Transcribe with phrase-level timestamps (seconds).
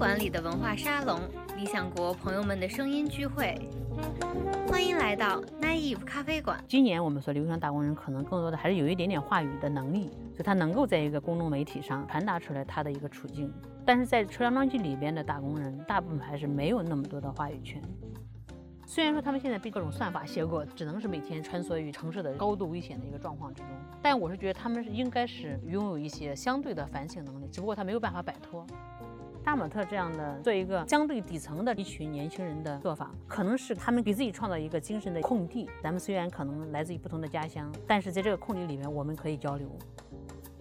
[0.00, 1.20] 馆里的文化沙龙，
[1.58, 3.54] 理想国朋友们的声音聚会。
[4.66, 6.58] 欢迎来到 Naive 咖啡馆。
[6.66, 13.52] 今年我们所留学生打工人可能更多的还是有一点点话语的能力，就他能够在一个公众媒体上传达出来他的一个处境。
[13.84, 17.78] 但是在车辆记里边的打工人，大部分还是没有那么多的话语权。
[18.86, 23.68] 虽然说他们现在被各种算法挟过，只能是每天穿梭于城市的高度危险的一个状况之中，
[24.00, 28.66] 但我是觉得他们是应该是拥有一些相对的反省能力，只不过他没有办法摆脱。
[29.42, 35.68] 大马特这样的做一个相对底层的一群年轻人的做法，可能是他们给自己创造一个精神的空地。
[35.82, 39.68] 咱们虽然可能来自于不同的家乡，但是在这个空地里面，我们可以交流。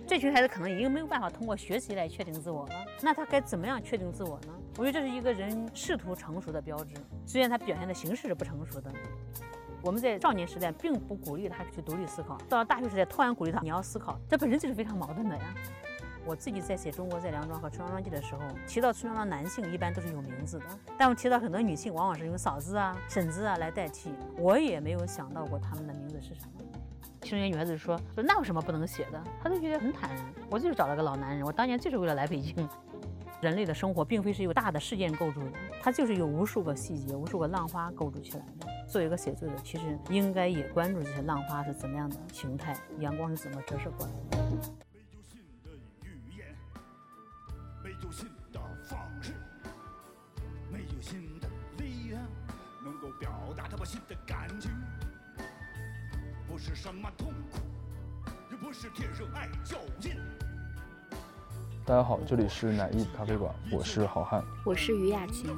[0.07, 4.53] 这群孩子可能已经没有办法通过学习来确定自我了，那他该怎么样确定自我呢？
[4.77, 6.95] 我觉得这是一个人试图成熟的标志，
[7.27, 8.91] 虽然他表现的形式是不成熟的。
[9.83, 15.53] 我们在少年时代并不鼓励他去独立思考，到了大学时代突然鼓励他你要思考，这本身就是非常矛盾的呀。
[16.25, 20.65] 我自己在写《中国在梁庄》和《春庄记》的时候，提到村庄的男性一般都是有名字的，
[20.97, 24.13] 但我提到很多女性，往往是用嫂子啊、婶子啊来代替。
[24.37, 26.65] 我也没有想到过他们的名字是什么。
[27.21, 30.23] 其中一个女孩子说：“说那有什么不能写的？”她都觉得很坦然。
[30.49, 32.67] 我就是找了个老男人，我当年就是为了来北京。
[33.41, 35.51] 人类的生活并非是由大的事件构筑的，
[35.81, 38.67] 它就是由无数个细节、无数个浪花构筑起来的。
[38.85, 44.88] 作为一个写作者，其实应该也关注这些浪花是怎么样的形态，阳光是怎么折射过来的。
[61.85, 65.49] 大家好，这里是奶艺咖啡馆，我是好汉，我是于雅琴。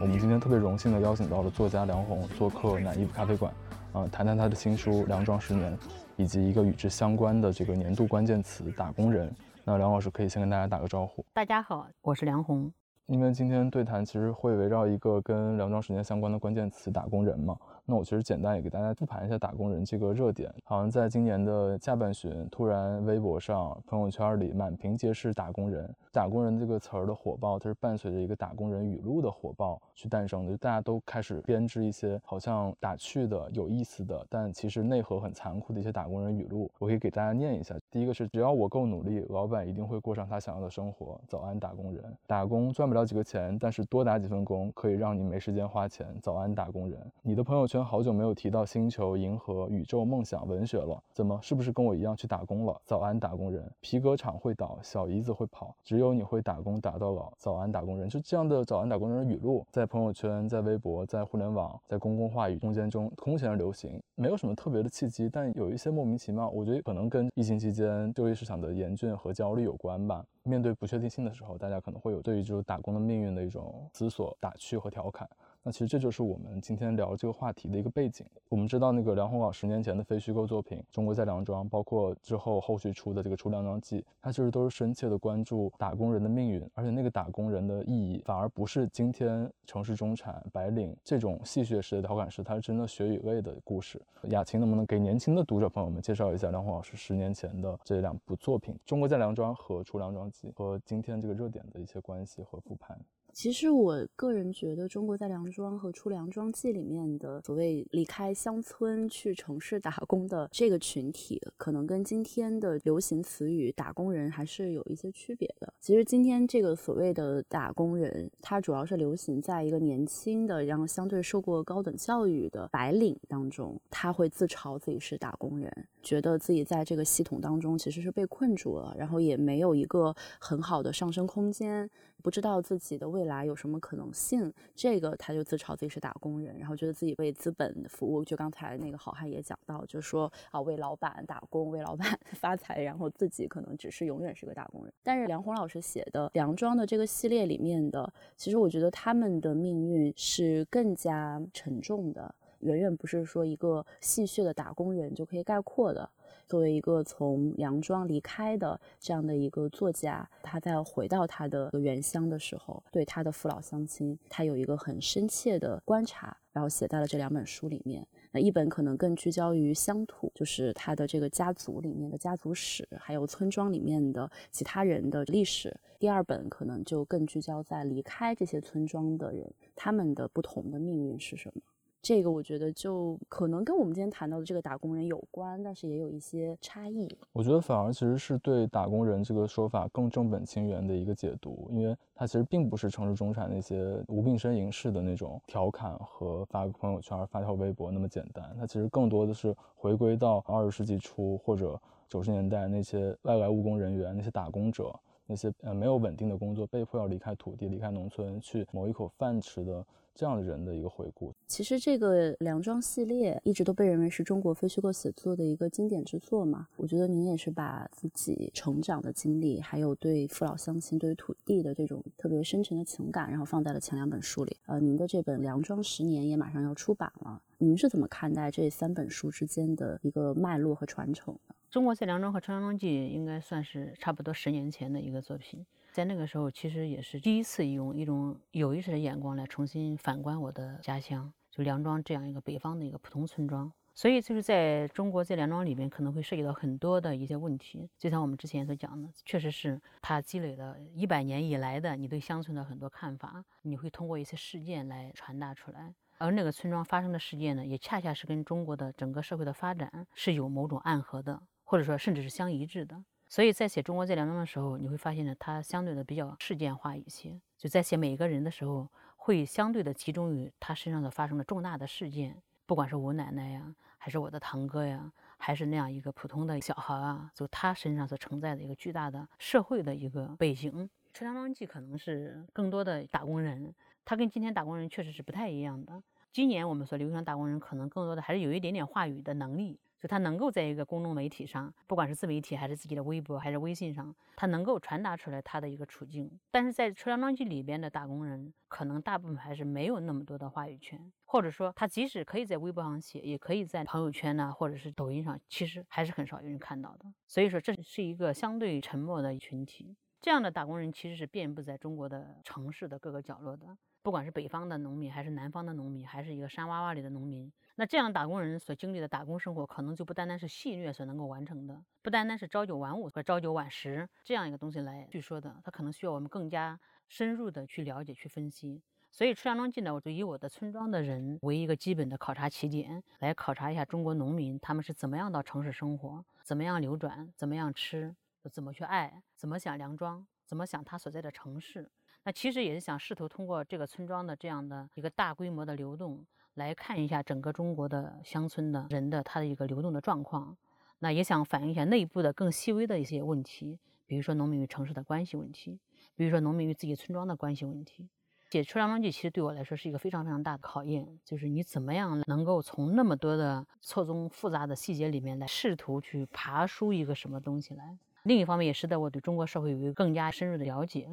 [0.00, 3.52] 我们今天特别荣幸的邀请到了作家梁红做客奶艺咖啡馆，
[3.92, 5.76] 啊，谈谈他的新书《梁庄十年》，
[6.16, 9.34] 以及一个与之相关的这个年度关键词“打工人”。
[9.68, 11.22] 那梁老师可以先跟大家打个招呼。
[11.34, 12.72] 大家好，我是梁红。
[13.04, 17.54] 因为今天对谈其实会围绕一个跟梁庄时间相关的关键词“打工人”嘛。
[17.90, 25.88] 那我其实简单也给大家复盘一下打工人这个热点，好像在今年的下半旬，突然微博上、朋友圈里满屏皆是打工人。
[26.12, 36.70] 打工人这个词儿的火爆，它是伴随着一个打工人语录的火爆去诞生的，就大家都开始编织一些好像打趣的、有意思的，但其实内核很残酷的一些打工人语录。
[36.78, 37.74] 我可以给大家念一下。
[37.90, 41.18] 第一个是：只要我够努力，老板一定会过上他想要的生活。
[41.26, 42.04] 早安，打工人。
[42.26, 46.06] 打工赚不了几个钱，但是多打几份工可以让你没时间花钱。
[46.20, 47.00] 早安，打工人。
[47.22, 47.77] 你的朋友圈。
[47.84, 52.80] 好久没有提到星球、银河、宇宙、梦想、文学了，怎么是不是跟我一样去打工了？
[52.84, 53.70] 早安，打工人！
[53.80, 57.32] 皮革厂会倒，小姨子会跑，只有你会打工打到老。
[57.38, 58.08] 早安，打工人！
[58.08, 66.48] 就这样的早安打工人语录，在朋友圈、在微博、在互联网、在公共话语空间中空前流行，没有什么特别的契机，但有一些莫名其妙。
[66.50, 70.24] 我觉得可能跟疫情期间就业市场的严峻和焦虑有关吧。
[70.44, 75.28] 面对不确定性的时候，大家可能会有对于这种打工的命运的一种思索、打趣和调侃。
[75.62, 78.24] 那其实这就是我们今天聊这个话题的一个背景。
[78.48, 94.00] 我们知道那个梁鸿稿十年前的非虚构作品《中国在梁庄》，包括之后后续出的这个《出梁庄记》，它其实都是深切的关注打工人的命运，而且那个打工人的意义反而不是今天城市中产白领这种戏谑式的调侃式，它是真的血与泪的故事。
[94.28, 102.98] 雅琴能不能给年轻的读者朋友们介绍一下梁鸿老师十年前的这两部作品《中国在梁庄》和《出梁庄记》和今天这个热点的一些关系和复盘？
[103.38, 115.72] 其实我个人觉得，《中国在梁庄》和《出梁庄记》里面的所谓离开乡村去城市打工的这个群体，可能跟今天的流行词语“打工人”还是有一些区别的。
[115.80, 125.72] 其实今天这个所谓的打工人，它主要是流行在一个年轻的，然后相对受过高等教育的白领当中，他会自嘲自己是打工人，
[126.02, 131.88] 觉得自己在这个系统当中其实是被困住了，然后也没有一个很好的上升空间。
[132.22, 138.24] 不知道自己的未来有什么可能性，这个他就自嘲自己是打工人，然后觉得自己为资本服务。
[138.24, 144.92] 就刚才那个好汉也讲到，就说啊为老板打工，为老板 发财，然后自己可能只是永远是个打工人。
[145.02, 156.08] 但是梁红老师写的《梁庄》的这个系列里面的，其实我觉得他们的命运是更加沉重的，远远不是说一个戏谑的打工人就可以概括的。
[156.46, 168.06] 作为一个从梁庄离开的这样的一个作家，他在回到他的原乡的时候，对他的父老乡亲，他有一个很深切的观察，然后写在了这两本书里面。
[168.30, 181.60] 那一本可能更聚焦于乡土，就是他的这个家族里面的家族史，还有村庄里面的其他人的历史；第二本可能就更聚焦在离开这些村庄的人，他们的不同的命运是什么。
[182.00, 187.08] 这个我觉得就可能跟我们今天谈到的这个打工人有关，但是也有一些差异。
[187.32, 204.94] 我觉得反而其实是对打工人这个说法更正本清源的一个解读，因为它其实并不是城市中产那些无病呻吟式的那种调侃和发个朋友圈、发条微博那么简单，它其实更多的是回归到二十世纪初或者九十年代那些外来务工人员、那些打工者。
[205.30, 209.84] 那些呃没有稳定的工作，被迫要离开土地、离开农村去谋一口饭吃的
[210.18, 211.32] 这样的人的一个回顾。
[211.46, 216.66] 其实这个梁庄系列一直都被认为是中国非虚构写作的一个经典之作嘛。
[216.76, 224.56] 我觉得您也是把自己成长的经历，还有对父老乡亲、对于土地的这种特别深沉的情感，然后放在了前两本书里。
[224.66, 231.54] 呃，您的这本《梁庄十年》也马上要出版了，您是怎么看待这三本书之间的一个脉络和传承的？
[231.70, 235.64] 中国在梁庄和《春阳记》应该算是差不多十年前的一个作品，
[235.98, 243.72] 在那个时候其实也是第一次用一种有意识的眼光来重新反观我的家乡，就梁庄这样一个北方的一个普通村庄。
[243.96, 255.92] 所以就是在中国在梁庄里面可能会涉及到很多的一些问题，就像我们之前所讲的，确实是它积累了一百年以来的你对乡村的很多看法，你会通过一些事件来传达出来。
[256.18, 261.42] 而那个村庄发生的事件呢，也恰恰是跟中国的整个社会的发展是有某种暗合的。
[261.64, 263.02] 或者说，甚至是相一致的。
[263.28, 267.38] 所以在写中国这两章的时候，你会发现呢，它相对的比较事件化一些。
[267.58, 280.72] 就在写每一个人的时候，会相对的集中于他身上的发生的重大的事件，不管是我奶奶呀，还是我的堂哥呀，还是那样一个普通的小孩啊，就他身上所承载的一个巨大的社会的一个背景。
[281.12, 286.02] 《车梁庄记》可能是更多的打工人，他跟今天打工人确实是不太一样的。
[286.32, 289.78] 今年我们所流行打工人，可能更多的还是有一点点话语的能力。
[290.00, 296.38] 就他能够在一个公众媒体上，不管是自媒体还是自己的微博还是微信上，他能够传达出来他的一个处境。
[296.50, 307.12] 但是在《车梁庄记》里边的打工人，可能大部分还是没有那么多的话语权，或者说他即使可以在微博上写，也可以在朋友圈呢，或者是抖音上，其实还是很少有人看到的。
[307.26, 309.96] 所以说，这是一个相对沉默的群体。
[310.20, 317.52] 这样的打工人其实是遍布在中国的城市的各个角落的，不管是北方的农民，还是南方的农民，还是一个山洼洼里的农民。
[317.80, 326.76] 那这样打工人所经历的打工生活，可能就不单单是戏谑所能够完成的，不单单是朝九晚五和朝九晚十这样一个东西来去说的，它可能需要我们更加
[327.06, 328.82] 深入的去了解、去分析。
[329.12, 338.12] 所以《出阳庄记》呢，我就以我的村庄的人为一个基本的考察起点，来考察一下中国农民他们是怎么样到城市生活，怎么样流转，怎么样吃，
[338.50, 341.88] 怎么去爱，怎么想粮庄，怎么想他所在的城市。
[342.24, 346.26] 那其实也是想试图通过这个村庄的这样的一个大规模的流动。
[346.58, 350.56] 来看一下整个中国的乡村的人的他的一个流动的状况，
[350.98, 355.78] 那也想反映一下内部的更细微的一些问题，比如说农民与城市的关系问题，
[356.16, 358.08] 比如说农民与自己村庄的关系问题。
[358.50, 367.98] 写《出梁庄记》其实对我来说是一个非常非常大的考验，就是你怎么样能够从那么多的错综复杂的细节里面来试图去爬出一个什么东西来。
[368.24, 371.08] 另一方面也使得我对中国社会有一个更加深入的了解。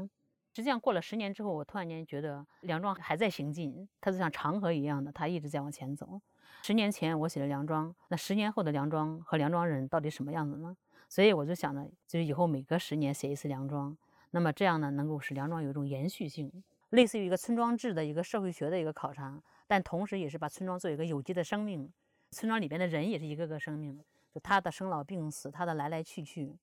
[0.56, 6.22] 实际上过了十年之后，我突然间觉得梁庄还在行进，它就像长河一样的，它一直在往前走。
[6.62, 10.78] 十年前我写的梁庄，那十年后的梁庄和梁庄人到底什么样子呢？
[11.10, 13.98] 所以我就想着，就是以后每隔十年写一次梁庄，
[14.32, 16.50] 那么这样呢，能够使梁庄有一种延续性，
[16.92, 21.92] 类似于一个村庄制的一个社会学的一个考察，但同时也是把村庄做一个有机的生命，
[22.32, 24.02] 村庄里边的人也是一个个生命，
[24.34, 26.58] 就他的生老病死，他的来来去去。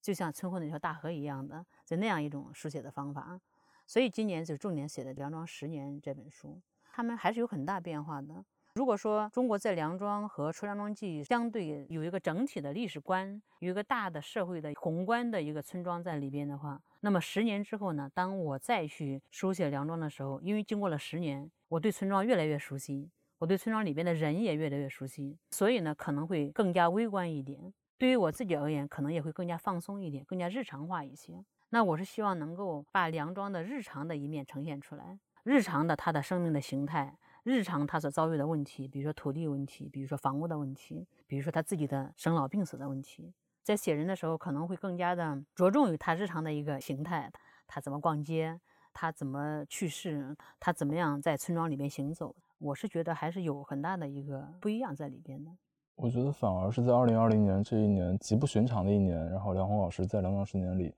[0.00, 3.40] 就像村后那条大河一样的，就那样一种书写的方法，
[3.86, 6.60] 所以今年就重点写的《梁庄十年》这本书，
[6.92, 8.44] 他们还是有很大变化的。
[8.74, 27.72] 如果说中国在梁庄和《出梁庄记》相对有一个整体的历史观，有一个大的社会的宏观的一个村庄在里边的话，那么十年之后呢，当我再去书写梁庄的时候，因为经过了十年，我对村庄越来越熟悉，我对村庄里边的人也越来越熟悉，所以呢，可能会更加微观一点。
[27.96, 31.42] 对于我自己而言，可能也会更加放松一点，更加日常化一些。
[31.70, 43.32] 那我是希望能够把梁庄的日常的一面呈现出来，日常的他的生命的形态，日常他所遭遇的问题，比如说土地问题，比如说房屋的问题，比如说他自己的生老病死的问题。
[43.62, 47.30] 在写人的时候，可能会更加的着重于他日常的一个形态，
[47.66, 48.58] 他怎么逛街，
[48.94, 52.34] 他怎么去世，他怎么样在村庄里面行走。
[52.58, 55.50] 我是觉得还是有很大的一个不一样在里边的。
[55.96, 60.94] 我觉得反而是在二零二零年这一年极不寻常的一年，然后梁红老师在《梁庄十年》里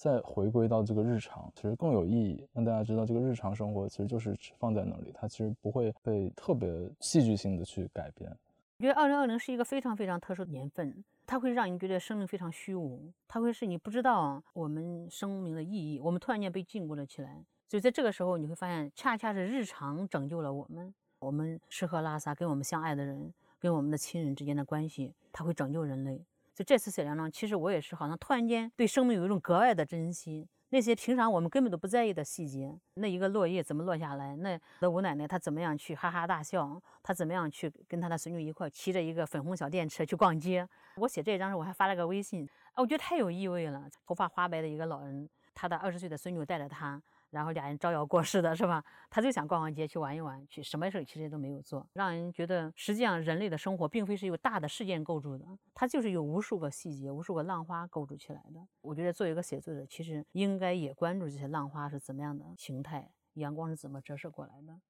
[0.00, 8.34] 再回归到这个日常，其实更有意义，让大家知道这个日常生活其实就是放在那里，它其实不会被特别戏剧性的去改变。
[8.78, 17.44] 我觉得二零二零是一个非常非常特殊的年份，它会让你觉得生命非常虚无，它会使你不知道我们生命的意义，我们突然间被禁锢了起来。
[17.68, 20.94] 所以在这个时候，你会发现，恰恰是日常拯救了我们。
[21.18, 26.24] 我们吃喝拉撒跟我们相爱的人、跟我们的亲人之间的关系，它会拯救人类。
[26.60, 30.46] 就这次写梁庄，其实我也是好像突然间对生命有一种格外的珍惜。
[30.68, 34.36] 那些平常我们根本都不在意的细节，那一个落叶怎么落下来？
[34.36, 36.78] 那的吴奶奶她怎么样去哈哈大笑？
[37.02, 40.68] 她怎么样去跟她的孙女一块骑着一个粉红小电车去逛街？
[40.96, 43.88] 我写这张时，我还发了个微信，我觉得太有意味了。
[44.06, 47.00] 头发花白的一个老人，他的二十岁的孙女带着他。
[47.30, 48.84] 然后俩人招摇过市的是吧？
[49.08, 58.60] 他就想逛逛街，去玩一玩，去什么事其实都没有做，让人觉得实际上人类的生活并非是由大的事件构筑的，它就是由无数个细节、无数个浪花构筑起来的。
[58.80, 64.80] 我觉得作为一个写作者，其实应该也关注这些浪花是怎么样的形态，阳光是怎么折射过来的。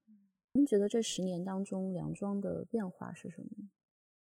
[0.52, 3.59] 您觉得这十年当中，梁庄的变化是什么？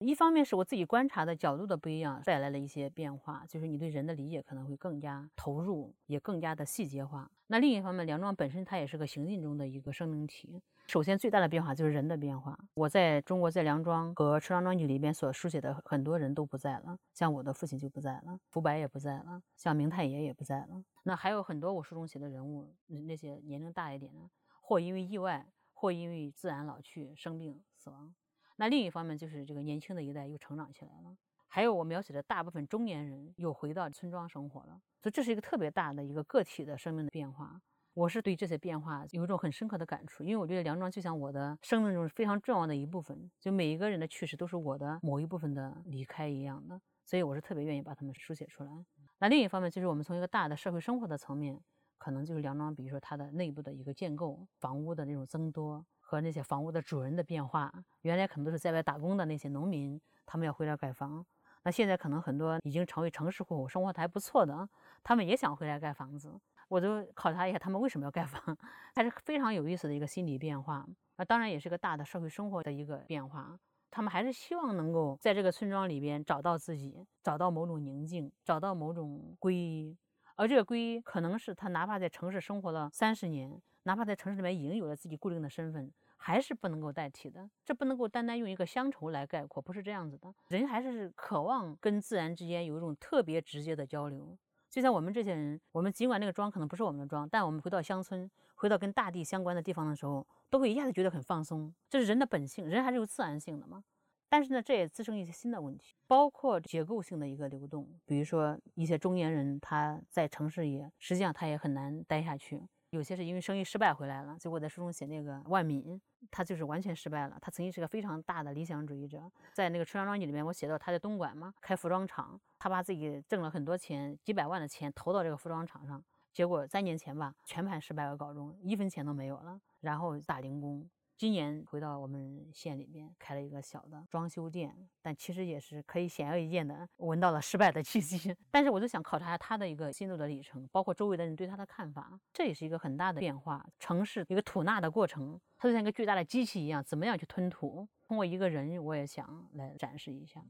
[0.05, 7.31] 一方面是我自己观察的角度的不一样，带来了一些变化，就是你对人的理解可能会更加投入，也更加的细节化。
[7.47, 10.61] 那另一方面，梁庄本身它也是个行进中的一个生命体。
[10.89, 12.59] 首先最大的变化就是人的变化。
[12.75, 20.85] 我在中国在梁庄和《春阳庄记》里边所书写的很多人都不在了，像我的父亲就不在了，福白也不在了，像明太爷也不在了。
[21.05, 24.21] 那还有很多我书中写的人物，那些年龄大一点的，
[24.61, 28.15] 或因为意外，或因为自然老去、生病死亡。
[28.57, 31.17] 那另一方面就是这个年轻的一代又成长起来了，
[31.49, 37.61] 还有我描写的大部分中年人又回到村庄生活了，所以这是一个特别大的一个个体的生命的变化。
[37.95, 48.85] 我是对这些变化有一种很深刻的感触，因为我觉得梁庄就像我的生命中非常重要的一部分，就每一个人的去世都是我的某一部分的离开一样的，所以我是特别愿意把他们书写出来。
[49.19, 51.61] 那另一方面就是我们从一个大的社会生活的层面，
[51.99, 55.87] 可能就是梁庄，比如说它的内部的一个建构、房屋的那种增多。
[56.15, 61.25] 和那些房屋的主人的变化，原来可能都是在外打工的那些农民，他们要回来盖房。
[61.65, 64.69] 那现在可能很多已经成为城市户口，生活的还不错的，
[65.03, 66.39] 他们也想回来盖房子。
[66.69, 68.57] 我就考察一下他们为什么要盖房，
[68.95, 70.87] 还是非常有意思的一个心理变化。
[71.17, 73.59] 那当然也是个大的社会生活的一个变化。
[73.91, 79.97] 他们还是希望能够在这个村庄里边找到自己，找到某种宁静，找到某种归依。
[80.37, 83.61] 而这个归依，可能是他哪怕在城市生活了三十年。
[83.87, 85.93] 哪怕在城市里面已经有了自己固定的身份，
[86.27, 87.51] 还是不能够代替的。
[87.67, 90.35] 这不能够单单用一个乡愁来概括，不是这样子的。
[90.49, 94.35] 人还是渴望跟自然之间有一种特别直接的交流。
[94.71, 101.75] 就像我们这些人，我们尽管那个庄可能不是我们的庄，但我们回到乡村，回到跟大地相关的地方的时候，都会一下子觉得很放松。
[101.91, 103.85] 这是人的本性，人还是有自然性的嘛。
[104.31, 107.87] 但是呢，这也滋生一些新的问题，包括结构性的一个流动。
[108.07, 112.63] 比如说一些中年人，他在城市里，实际上他也很难待下去。
[112.95, 117.37] 有些是因为生意失败回来了，结果在书中写那个万敏，他就是完全失败了。
[117.43, 126.01] 他曾经是个非常大的理想主义者，在那个《春阳庄记》里面，我写到他在东莞嘛开服装厂，他把自己挣了很多钱，几百万的钱投到这个服装厂上，
[126.33, 130.89] 结果三年前吧全盘失败而告终，一分钱都没有了，然后打零工。
[131.17, 138.35] 今年回到我们县里边开了一个小的装修店，但其实也是可以显而易见的闻到了失败的气息。
[138.51, 143.65] 但是我就想考察下他的一个心路的历程，包括周围的人对他的看法，这也是一个很大的变化。
[143.79, 147.87] 城市一个吐纳的过程，它就像一个巨大的机器一样，怎么样去吞吐？
[148.09, 150.45] 通过一个人，我也想来展示一下。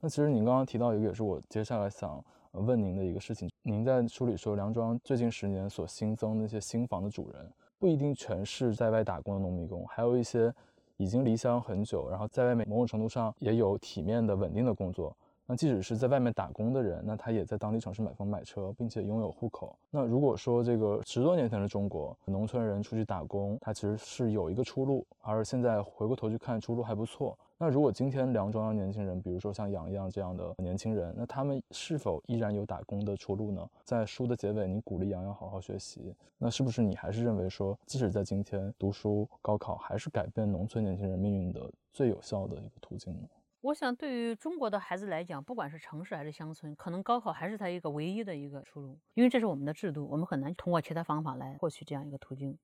[0.00, 3.50] 那其实您刚刚提到一个，也是我接下来想问您的一个事情。
[3.60, 7.52] 您在书里说，梁庄最近十年所新增那些新房的主人。
[7.80, 10.52] 不一定全是在外打工的农民工，还有一些
[10.98, 15.16] 已经离乡很久，然后在外面某种程度上也有体面的、稳定的工作。
[15.46, 19.74] 那即使是在外面打工的人，那他也在当地城市买房买车，并且拥有户口。
[19.90, 27.36] 那如果说这个十多年前的中国农村人出去打工，他其实是有一个出路，而现在回过头去看，出路还不错。
[27.62, 33.68] 那如果今天梁庄的年轻人，比如说像杨洋这样的年轻人，那他们是否依然有打工的出路呢？
[33.84, 43.28] 在书的结尾，你鼓励杨洋好好学习，那是不是你还是认为说，即使在今天读书高考，还是改变农村年轻人命运的最有效的一个途径呢？
[43.60, 52.56] 我想，对于中国的孩子来讲，不管是城市还是乡村，可能高考还是他一个唯一的一个出路，因为这是我们的制度，我们很难通过其他方法来获取这样一个途径。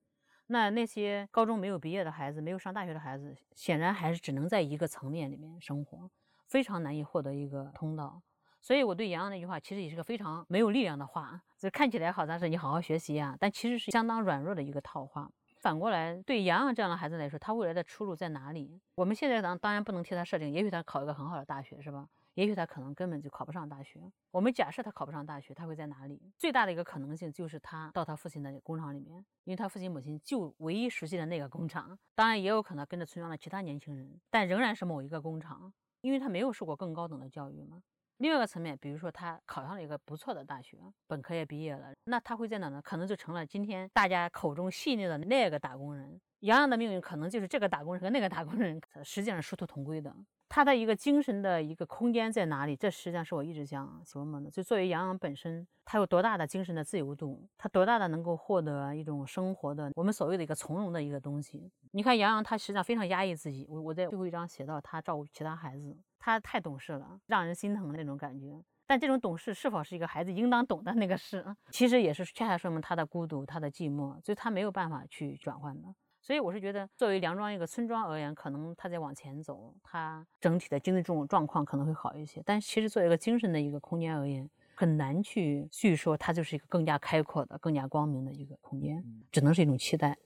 [0.48, 6.08] 那那些高中没有毕业的孩子，没有上大学的孩子，显然还是只能在一个层面里面生活，
[6.46, 8.22] 非常难以获得一个通道。
[8.60, 15.30] 所以我对杨洋那句话，其实也是个非常没有力量的话，就看起来好像是你好好学习啊，但其实是相当软弱的一个套话。
[15.60, 18.80] 反过来，对杨洋这样的孩子来说，他未来的出路在哪里？
[18.94, 22.06] 我们现在当当然不能替他设定，也许他考一个很好的大学，是吧？
[22.36, 23.98] 也许他可能根本就考不上大学。
[24.30, 26.20] 我们假设他考不上大学，他会在哪里？
[26.36, 31.98] 最大的一个可能性就是他到他父亲的工厂里面，因为他父亲母亲就唯一熟悉的那个工厂。
[32.14, 37.82] 当然也有可能跟着村庄的其他年轻人，但仍然是某一个工厂，因为他没有受过更高等的教育嘛。
[38.18, 42.82] 另外一个层面，比如说他考上了一个不错的大学，本科也毕业了，那他会在哪呢？
[42.82, 46.20] 可能就成了今天大家口中戏谑的那个打工人。
[46.40, 50.14] 杨洋的命运可能就是这个打工人和那个打工人 实际上殊途同归的。
[50.48, 52.76] 他的一个精神的一个空间在哪里？
[52.76, 54.50] 这实际上是我一直想琢磨的。
[54.50, 57.48] 就作为杨洋本身，他有多大的精神的自由度？
[57.58, 61.70] 他多大的能够获得一种生活的我们所谓的一个从容的一个东西？
[61.90, 63.66] 你看杨洋，他实际上非常压抑自己。
[63.68, 68.62] 我我在最后一章写到他照顾其他孩子，他太懂事了，让人心疼的那种感觉。
[68.86, 71.44] 但这种懂事是否是一个孩子应当懂的那个事？
[71.70, 75.88] 其实也是恰恰说明他的孤独，他的寂寞，所以他没有办法去转换的。
[76.26, 82.42] 所以我是觉得，作为梁庄一个村庄而言，可能它在往前走，它整体的经济这种状况可能会好一些。
[82.44, 90.18] 但其实作为一个精神的一个空间而言，很难去叙说它就是一个更加开阔的、更加光明的一个空间，只能是一种期待。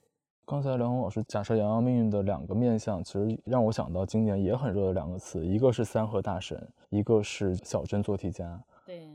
[0.46, 8.58] 刚才梁红老师假设杨洋命运的两个面相，其实让我想到今年也很热的两个词，一个是三和大神，一个是小镇做题家。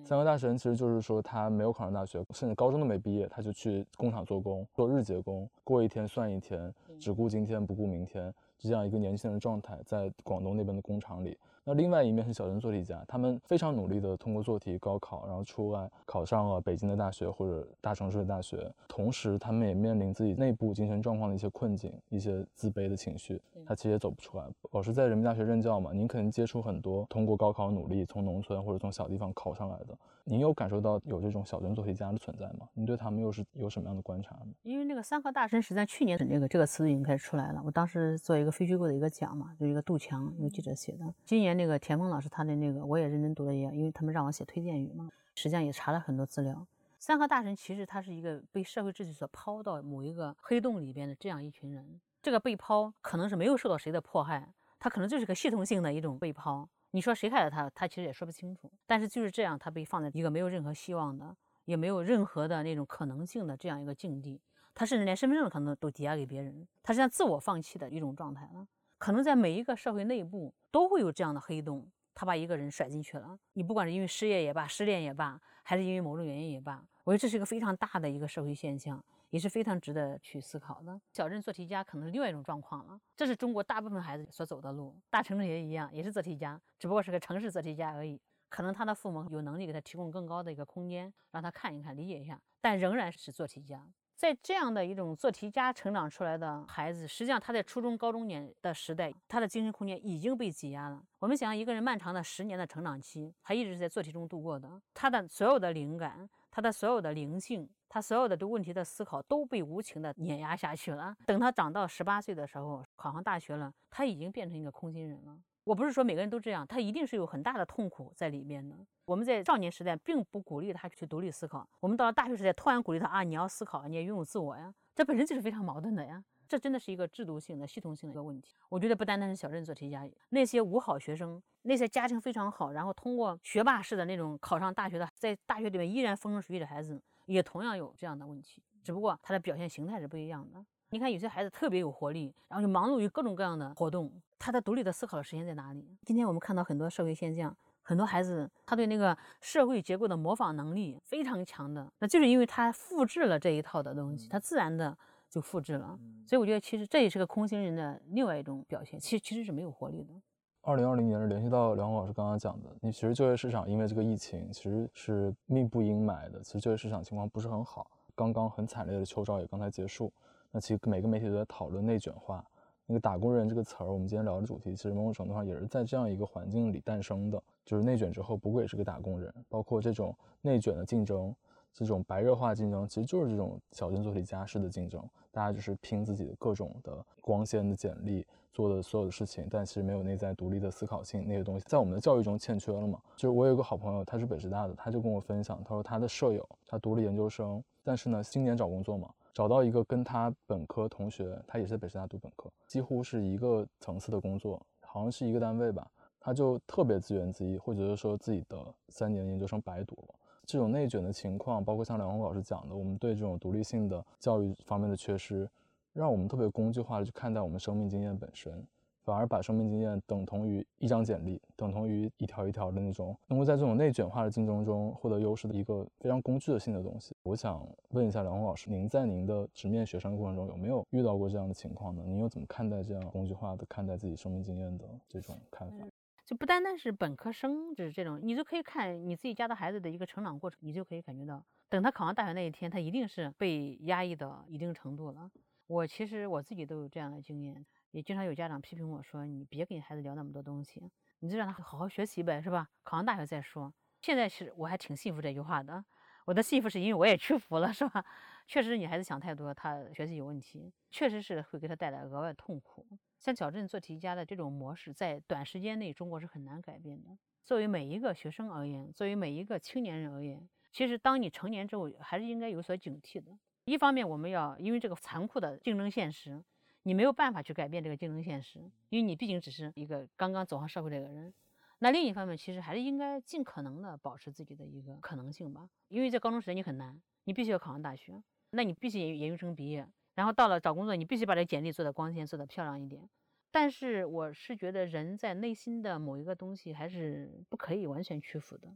[0.03, 11.37] 三个大神其实就是说，他没有考上大学，甚至高中都没毕业，他就去工厂做工，做日结工，过一天算一天，只顾今天不顾明天，就这样一个年轻人的状态，在广东那边的工厂里。
[11.67, 24.45] 那另外一面是小镇做题家，他们非常努力的通过做题高考，然后出来考上了北京的大学或者大城市的大学，同时他们也面临自己内部精神状况的一些困境，一些自卑的情绪，他其实也走不出来。
[24.73, 29.97] 老师在人民大学任教嘛，您肯定接触很多通过高考努力从农村或者从小地方考上来的。
[30.27, 32.67] 您有感受到有这种小镇做题家的存在吗？
[32.73, 34.47] 您对他们又是有什么样的观察呢？
[34.63, 37.61] 因为那个三和大神实在去年这个这个词已经开始出来了。
[37.63, 41.05] 我当时做一个非虚构的一个讲嘛，就一个杜强一个记者写的。
[41.25, 46.67] 今年那个田丰老师他的那个我也认真读了一下，因为他们让我写推荐语嘛，实际上也查了很多资料。
[46.99, 51.99] 三和大神其实他是一个被社会秩序所抛到某一个黑洞里边的这样一群人。
[52.21, 56.67] 这个被抛可能是没有受到谁的迫害，他可能就是个系统性的一种被抛。
[56.91, 57.69] 你说谁害了他？
[57.71, 58.71] 他其实也说不清楚。
[58.87, 61.35] 但是就是这样，他被放在一个没有任何希望的，
[61.65, 64.41] 也没有任何的那种可能性的这样一个境地。
[64.73, 68.65] 他甚至连身份证可能都抵押给别人，他是像自我放弃的一种状态了。
[69.05, 73.37] 可能在每一个社会内部都会有这样的黑洞，他把一个人甩进去了。
[73.53, 78.99] 你不管是因为失业也罢，失恋也罢，还是因为某种原因也罢，我觉得这是一个非常大的一个社会现象。
[79.29, 80.99] 也是非常值得去思考的。
[81.13, 84.97] 小镇做题家可能是另外一种状况了，这是中国大部分孩子所走的路。
[85.11, 88.19] 大城市也一样，也是做题家，只不过是个城市做题家而已。
[88.49, 93.87] 可能他的父母有能力给他提供更高的一个空间，让他看一看、理解一下，但仍然是做题家。
[94.15, 101.03] 在这样的一种做题家成长出来的孩子，实际上他在初中、高中年的时代，他的精神空间已经被挤压了。
[101.19, 107.69] 我们想一个人漫长的十年的成长期，他一直是在做题中度过的，他的所有的灵感，他的所有的灵性。
[107.89, 111.13] 他所有的对问题的思考都被无情的碾压下去了。
[111.25, 115.37] 等他长到十八岁的时候，考上大学了，他已经变成一个空心人了。
[115.65, 118.75] 我不是说每个人都这样，他一定是有很大的痛苦在里面的。
[119.05, 126.23] 我们在少年时代并不鼓励他去独立思考，我们到了大学时代突然鼓励他啊，你要思考，你要拥有自我呀，这本身就是非常矛盾的呀。
[126.47, 128.55] 这真的是一个制度性的、系统性的一个问题。
[128.69, 137.01] 我觉得不单单是小镇做题家，那些五好学生，那些家庭非常好，然后通过学霸式的那种考上大学的，在大学里面依然风生水起的孩子。
[137.25, 140.63] 也同样有这样的问题，只不过他的表现形态是不一样的。
[140.89, 145.97] 你看，有些孩子特别有活力，然后就忙碌于各种各样的活动，他的独立的思考的时间在哪里？
[146.05, 154.95] 今天我们看到很多社会现象，很多孩子他对那个社会结构的模仿能力非常强的，那就是因为他复制了这一套的东西，他自然的
[155.35, 155.99] 就复制了。
[156.25, 160.13] 所以我觉得，其实这也是个空心人的另外一种表现，其实其实是没有活力的。
[160.61, 167.91] 二零二零年是联系到梁红老师刚刚讲的，你其实就业市场因为这个疫情其实是命不阴霾的，其实就业市场情况不是很好。
[168.15, 170.09] 刚刚很惨烈的秋招也刚才结束，
[170.51, 172.41] 那其实每个媒体都在讨论内卷化。
[172.87, 181.35] 那个打工人这个词儿，我们今天聊的主题其实某种程度上也是在这样一个环境里诞生的，就是内卷之后不过也是个打工人，包括这种内卷的竞争，
[181.75, 184.99] 这种白热化竞争，其实就是这种小镇做题家式的竞争，
[185.31, 188.25] 大家就是拼自己的各种的光鲜的简历。
[188.53, 192.97] 做的所有的事情，但其实没有内在独立的思考性，那些东西在我们的教育中欠缺了嘛？
[193.17, 205.85] 就是我有一个好朋友，他是北师大的，他就跟我分享，他说他的舍友，他读了研究生，但是呢，今年找工作嘛，找到一个跟他本科同学，他也是在北师大读本科，几乎是一个层次的工作，好像是一个单位吧，
[206.17, 208.57] 他就特别自怨自艾，会觉得说自己的
[208.87, 210.15] 三年研究生白读了。
[210.45, 215.49] 这种内卷的情况，包括像梁红老师讲的，我们对这种独立性的教育方面的缺失。
[215.93, 218.61] 让我们特别工具化的去看待我们生命经验本身，
[219.05, 227.15] 反而把生命经验等同于一张简历，等同于一条一条的那种能够在这种内卷化的竞争中获得优势的一个非常工具的性的东西。
[227.23, 232.03] 我想问一下梁红老师，您在您的直面学生过程中有没有遇到过这样的情况呢？
[232.05, 235.85] 您又怎么看待这样工具化的看待自己生命经验的这种看法？
[236.25, 245.29] 就不单单是本科生，就是这种，你就可以看你自己家的孩子的一个成长过程，你就可以感觉到，等他考上大学那一天，他一定是被压抑到一定程度了。
[245.67, 252.69] 我其实我自己都有这样的经验，也经常有家长批评我说，你别跟孩子聊那么多东西，你就让他好好学习呗，是吧？
[252.83, 253.71] 考上大学再说。
[254.01, 255.85] 现在是我还挺信服这句话的，
[256.25, 258.03] 我的幸福是因为我也屈服了，是吧？
[258.47, 262.85] 确实，你孩子想太多，他学习有问题，确实是会给他带来额外痛苦。
[263.19, 267.17] 像矫正做题家的这种模式，在短时间内中国是很难改变的。
[267.43, 273.37] 作为每一个学生而言，作为每一个青年人而言，其实当你成年之后，还是应该有所警惕的。
[273.65, 276.43] 一方面，我们要因为这个残酷的竞争现实，
[276.83, 281.33] 你没有办法去改变这个竞争现实，因为你毕竟只是一个刚刚走上社会这个人。
[281.79, 285.67] 那另一方面，其实还是应该尽可能的保持自己的一个可能性吧。
[285.87, 293.07] 因为在高中时代你很难，你必须要考上大学，那你必须研研究生毕业，然后到了找工作，你必须把这简历做得光鲜，做得漂亮一点。
[293.51, 298.67] 但是我是觉得人在内心的某一个东西还是不可以完全屈服的，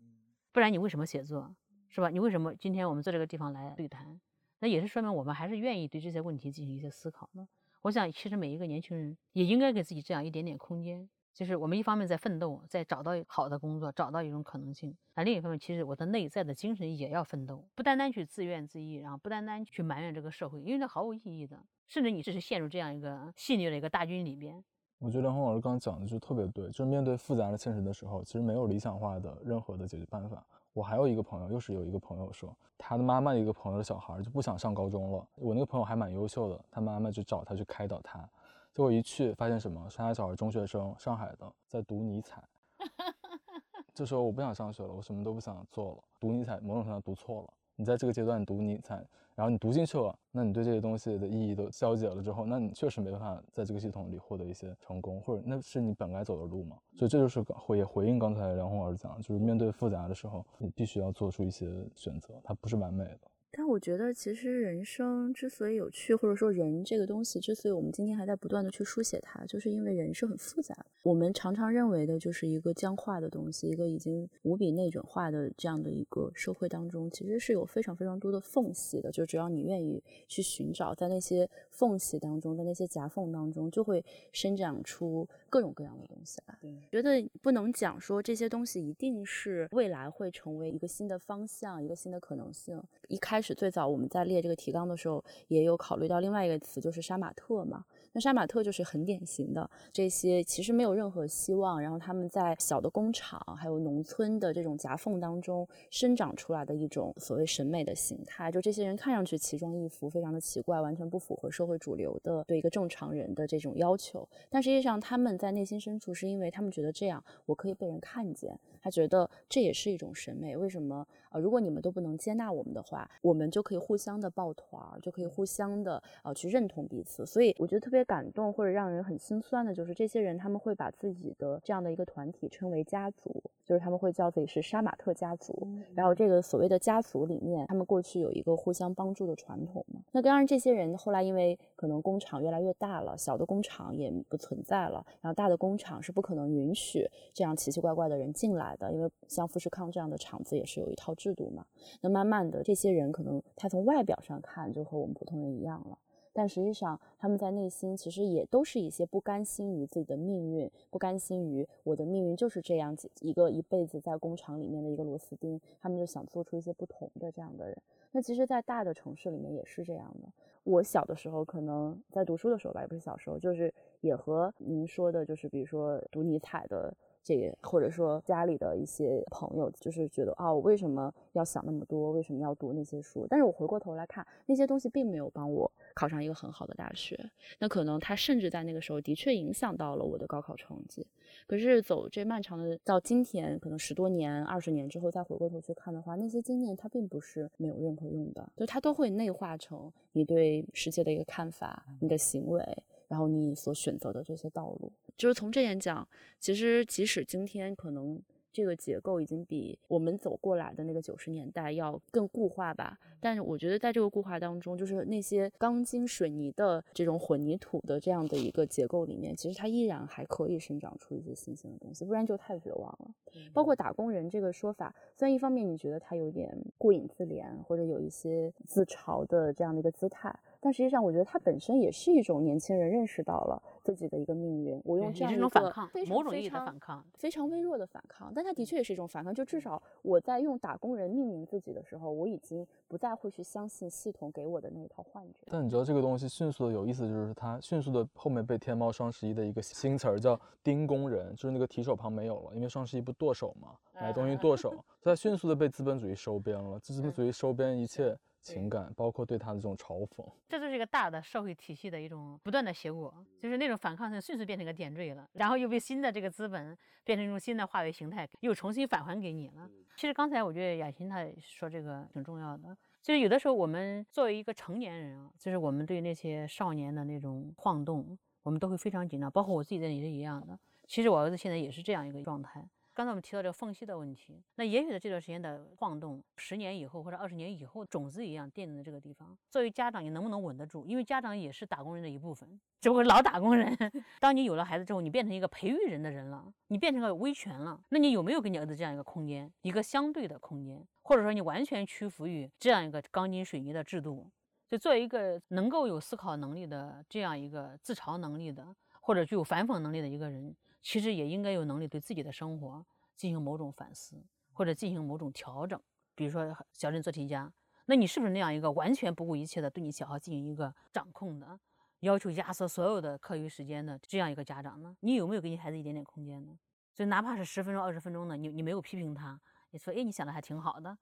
[0.52, 1.54] 不然你为什么写作，
[1.90, 2.10] 是吧？
[2.10, 4.20] 你为什么今天我们在这个地方来对谈？
[4.60, 7.48] 那也是说明我们还是愿意对这些问题进行一些思考的。
[7.82, 24.62] 我想，其实每一个年轻人也应该给自己这样一点点空间，就是我们一方面在奋斗，在找到好的工作，找到一种可能性；那另一方面，其实我的内在的精神也要奋斗，不单单去自怨自艾，然后不单单去埋怨这个社会，因为这毫无意义的，甚至你只是陷入这样一个戏谑的一个大军里边。
[24.98, 30.46] 我觉得梁红老师刚刚讲的就特别对，就是面对复杂的现实的时候，其实没有理想化的任何的解决办法。
[30.74, 35.26] 我还有一个朋友，又是有一个朋友说，他的妈妈一个朋友的小孩就不想上高中了。
[35.36, 38.30] 我那个朋友还蛮优秀的，他妈妈就找他去开导他，
[38.74, 39.90] 结果一去发现什么？
[39.90, 42.42] 上海小孩中学生，上海的，在读尼采，
[43.94, 46.04] 这时候我不想上学了，我什么都不想做了。
[46.20, 47.50] 读尼采某种程度上读错了。
[47.76, 48.96] 你在这个阶段读尼采，
[49.36, 56.78] 然后你读进去了，那你对这些东西的意义都消解了之后，那你确实没办法在这个系统里获得一些成功，或者那是你本该走的路嘛。
[56.98, 63.29] 所以这就是回回应刚才梁红老师讲，就是面对复杂的时候，你必须要做出一些选择，它不是完美的。
[63.52, 70.86] 但我觉得，其实人生之所以有趣，或者说人这个东西之所以我们今天还在不断的去书写它，就是因为人是很复杂的。
[71.04, 79.12] 我们常常认为的就是一个僵化的东西，一个已经无比内卷化的这样的一个社会当中，其实是有非常非常多的缝隙的。
[79.12, 86.56] 就只要你愿意去寻找，在那些缝隙当中，在那些夹缝当中，就会生长出各种各样的东西来。
[86.62, 92.80] 对，觉得不能讲说这些东西一定是未来会成为一个新的方向，一个新的可能性。
[93.08, 97.86] 一开开始最早我们在列这个提纲的时候，也有考虑到另外一个词，就是杀马特嘛。
[98.12, 108.52] 那杀马特就是很典型的这些，其实没有任何希望，然后他们在小的工厂还有农村的这种夹缝当中生长出来的一种所谓审美的形态。
[108.52, 114.28] 就这些人看上去奇装异服，非常的奇怪，完全不符合社会主流的对一个正常人的这种要求。
[114.50, 120.56] 但实际上他们在内心深处，是因为他们觉得这样我可以被人看见，他觉得这也是一种审美。
[120.56, 121.06] 为什么？
[121.30, 127.24] 啊，如果你们都不能接纳我们的话，我们就可以互相的抱团儿，就可以互相的呃去认同彼此。
[127.24, 135.68] 所以我觉得特别感动或者让人很心酸的就是这些人，他们会把自己的这样的一个团体称为家族，就是他们会叫自己是杀马特家族。
[135.94, 140.02] 然后这个所谓的家族里面，他们过去有一个互相帮助的传统嘛。
[140.12, 151.10] 那当然，这些人后来因为可能工厂越来越大了，小的工厂也不存在了，然后大的工厂是不可能允许这样奇奇怪怪的人进来的，因为像富士康这样的厂子也是有一套。
[151.20, 151.66] 制度嘛，
[152.00, 155.98] 那慢慢的，这些人可能他从外表上看就和我们普通人一样了，
[156.32, 167.76] 但实际上他们在内心其实也都是一些不甘心于自己的命运，不甘心于我的命运就是这样一个一辈子在工厂里面的一个螺丝钉，他们就想做出一些不同的这样的人。
[168.12, 170.30] 那其实，在大的城市里面也是这样的。
[170.64, 176.96] 我小的时候可能在读书的时候吧，也不是小时候，就是也和您说的，就是比如说读尼采的。
[177.24, 182.12] 这个或者说家里的一些朋友，就是觉得啊，我为什么要想那么多？
[182.12, 183.28] 为什么要读那些书？
[183.30, 187.18] 但是我回过头来看，那些东西并没有帮我考上一个很好的大学。
[187.60, 191.06] 那可能他甚至在那个时候的确影响到了我的高考成绩。
[191.46, 202.64] 可是走这漫长的到今天，可能十多年、二十年之后再回过头去看的话，那些经验它并不是没有任何用的，就它都会内化成你对世界的一个看法、你的行为，
[203.08, 204.92] 然后你所选择的这些道路。
[205.20, 206.08] 就是从这点讲，
[206.40, 208.22] 其实即使今天可能
[208.54, 223.12] 这个结构已经比我们走过来的那个九十年代要更固化吧，但是我觉得在这个固化当中，就是那些钢筋水泥的这种混凝土的这样的一个结构里面，其实它依然还可以生长出一些新鲜的东西，不然就太绝望了。
[223.54, 230.34] 包括打工人这个说法，虽然一方面你觉得他有点顾影自怜或者有一些自嘲的这样的一个姿态。
[230.62, 234.82] 但实际上我觉得它本身也是一种年轻人认识到了自己的一个命运。
[234.84, 239.34] 我用这样一种反抗，某种意义的反抗，非常微弱的反抗，但它的确也是一种反抗。
[239.34, 245.48] 就至少我在用打工人命名自己的时候，我已经不再会去相信系统给我的那一套幻觉。
[245.50, 258.18] 但你知道这个东西迅速的有意思，就是它迅速的后面被天猫双十一的一个新词儿叫“盯工人”，就是那个提手旁没有了，因为双十一不剁手嘛，买东西剁手，它迅速的被资本主义收编了，资本主义收编一切。
[258.54, 269.70] 情感包括对他的这种嘲讽，这就是一个大的社会体系的一种不断的结果，就是那种反抗性迅速变成一个点缀了，然后又被新的这个资本变成一种新的化为形态，又重新返还给你了。
[269.96, 280.58] 其实刚才我觉得雅琴她说这个挺重要的，就是有的时候我们作为一个成年人啊，就是我们对那些少年的那种晃动，我们都会非常紧张，包括我自己在也是一样的。
[280.88, 282.68] 其实我儿子现在也是这样一个状态。
[283.00, 289.38] 刚才我们提到这个缝隙的问题，那也许在这段时间的晃动，十年以后或者二十年以后，种子一样奠定在这个地方。
[289.50, 290.86] 作为家长，你能不能稳得住？
[290.86, 293.74] 因为家长也是打工人的一部分，只不过老打工人。
[294.20, 297.82] 当你有了孩子之后，你变成一个培育人的人了，你变成个威权了。
[297.88, 304.30] 那你有没有给你儿子这样一个空间，一个相对的空间，或者说你完全屈服于这样一个钢筋水泥的制度？
[304.68, 310.54] 就作为一个能够有思考能力的这样一个自嘲能力的，或者具有反讽能力的一个人。
[310.82, 315.80] 其实也应该有能力对自己的生活进行某种反思，或者进行某种调整。
[316.16, 317.52] 比如说小镇做题家，
[317.86, 321.60] 那你是不是那样一个完全不顾一切的对你小孩进行一个掌控的，
[322.02, 324.96] 要求压缩所有的课余时间的这样一个家长呢？
[325.00, 326.58] 你有没有给你孩子一点点空间呢？
[326.94, 329.40] 就哪怕是十分钟、二十分钟的，你你没有批评他，
[329.72, 330.98] 你说哎，你想的还挺好的，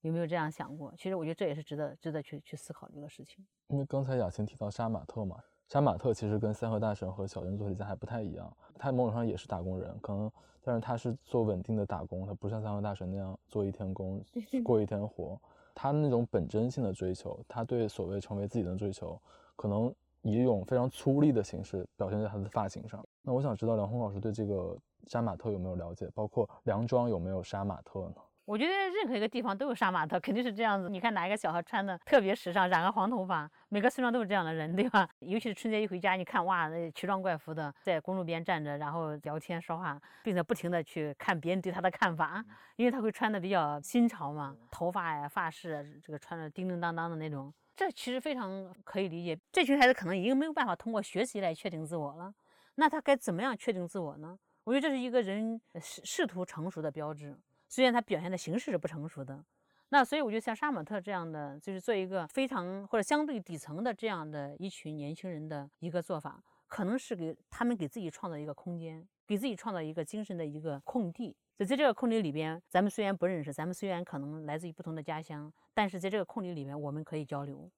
[0.00, 0.92] 有没有这样想过？
[0.96, 3.46] 其实我觉得这也是值得值得去去思考的一个事情。
[3.68, 5.40] 因为刚才雅琴提到杀马特嘛。
[5.68, 10.30] 杀马特其实跟三和大神和小镇做题家还不太一样，他某种上也是打工人，可能，
[10.62, 14.22] 但是他是做稳定的打工，他不像三和大神那样做一天工
[14.64, 15.40] 过一天活，
[15.74, 19.20] 他那种本真性的追求，他对所谓成为自己的追求，
[19.56, 23.04] 可能以一种非常粗粝的形式表现在他的发型上。
[23.22, 24.76] 那我想知道梁红老师对这个
[25.08, 28.16] 杀马特有没有了解，包括梁庄有没有杀马特呢？
[28.46, 30.88] 我觉得任何一个地方都有杀马特，肯定是这样子。
[30.88, 35.08] 你看哪一个小孩穿的特别时尚，染个黄头发，每个村庄都是这样的人，对吧？
[35.18, 42.44] 尤其是春节一回家，你看哇，那奇装怪服的在公路边站着，然后聊天说话，并且不停的去看别人对他的看法，
[42.76, 49.36] 因为他会穿的比较新潮嘛，头发呀、发饰，这个穿的叮叮当当的那种，这其实非常可以理解。
[49.50, 52.32] 这群孩子可能已经没有办法通过学习来确定自我了，
[52.76, 54.38] 那他该怎么样确定自我呢？
[54.62, 57.36] 我觉得这是一个人试试图成熟的标志。
[57.68, 59.44] 虽然他表现的形式是不成熟的，
[59.88, 71.36] 那所以我觉得像杀马特这样的，就是做一个非常或者相对底层的这样的一群年轻人的一个做法，可能是给他们给自己创造一个空间，给自己创造一个精神的一个空地。
[71.56, 77.70] 就在这个空地里边，咱们虽然不认识，咱们虽然可能来自于不同的家乡，但是在这个空地里面，我们可以交流。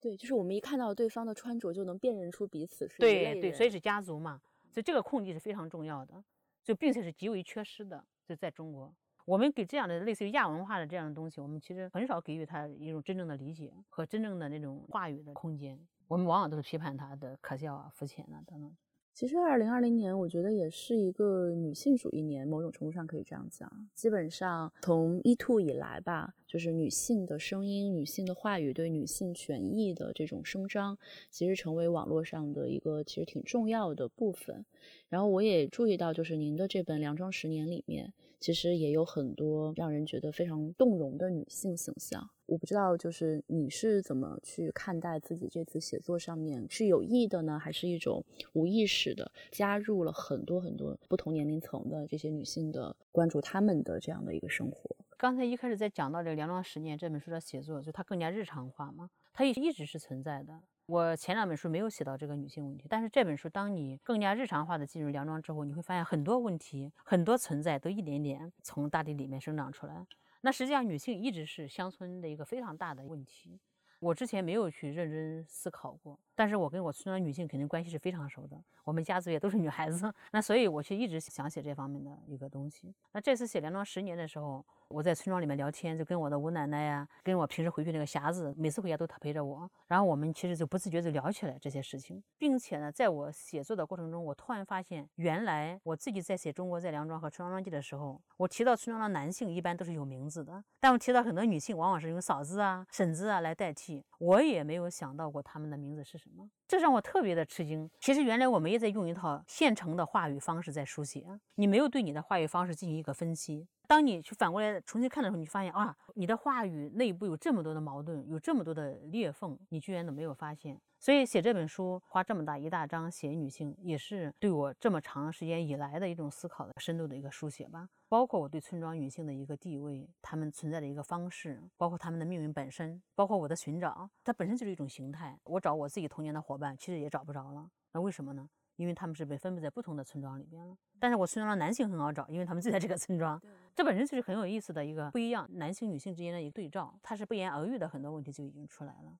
[0.00, 6.24] 对，就是我们一看到对方的穿着，就能辨认出彼此是对对，所以是家族嘛，所以这个空地是非常重要的，
[6.64, 8.92] 就并且是极为缺失的，就在中国。
[9.30, 15.78] 我们给这样的类似于亚文化的这样的东西，我们其实很少给予他一种真正的理解和真正的那种话语的空间。
[16.08, 18.76] 我们往往都是批判他的可笑啊、肤浅啊等等。
[19.12, 23.70] 其实，二零二零年我觉得也是一个女性主义年，某种程度上可以这样讲。
[23.94, 30.96] 基本上从 e two 以来吧，就是女性的声音、女性的话语对女性权益的这种声张，
[31.30, 34.64] 其实成为网络上的一个其实挺重要的部分。
[35.10, 42.30] 然后我也注意到，就是您的这本《梁庄十年》里面，其实也有很多让人觉得非常动容的女性形象。
[42.50, 54.96] 我不知道，就是你是怎么去看待自己这次写作上面是有意的呢，还是一种无意识的加入了很多很多不同年龄层的这些女性的关注她们的这样的一个生活？
[55.16, 60.60] 刚才一开始在讲到这个《梁庄十年》这本书的写作，就它更加日常化嘛，它也一直是存在的。
[60.86, 70.04] 我前两本书没有写到这个女性问题，但是这本书当你更加日常化的进入梁庄之后，你会发现很多问题、很多存在都一点点从大地里面生长出来。
[70.42, 73.60] 那实际上，女性一直是乡村的一个非常大的问题。
[73.98, 82.94] 我之前没有去认真思考过，但是我跟我村庄的女性肯定关系是非常熟的，我们家族也都是女孩子， 那所以我就一直想写这方面的一个东西。
[83.12, 84.64] 那这次写梁庄十年的时候。
[84.92, 89.70] 我在村庄里面聊天，就跟我的吴奶奶呀，跟我平时回去那个匣子，每次回家都他陪着我。
[89.86, 104.04] 然后我们其实就不自觉就聊起来这些事情，并且呢，在我写作的过程中，我突然发现，原来我自己在写《中国在梁庄》和《村庄记》的时候，我提到村庄的男性一般都是有名字的，但我提到很多女性，往往是用嫂子啊、婶子啊来代替。
[104.18, 106.29] 我也没有想到过他们的名字是什么，
[106.68, 107.90] 这让我特别的吃惊。
[108.00, 113.66] 其实原来我们也在用一套现成的话语方式在书写，你没有对你的话语方式进行一个分析。
[113.86, 120.80] 当你去反过来重新看的时候，你发现啊，你的话语内部有这么多的矛盾，有这么多的裂缝，你居然都没有发现。
[121.00, 127.88] 所以写这本书花这么大一大章写女性，也是对我这么长时间以来的一种思考的深度的一个书写吧。
[128.06, 135.40] 包括我对村庄女性的一个地位，她们存在的一个方式，包括她们的命运本身，包括我的寻找，它本身就是一种形态。
[135.44, 137.70] 我找我自己童年的伙伴，其实也找不着了。
[137.94, 138.50] 那为什么呢？
[138.76, 143.40] 因为他们是被分布在不同的村庄里边了，但是我村庄的男性很好找，因为他们就在这个村庄，
[143.74, 149.16] 这本身就是很有意思的一个不一样，男性女性之间的一个对照，它是不言而喻的，很多问题就已经出来了。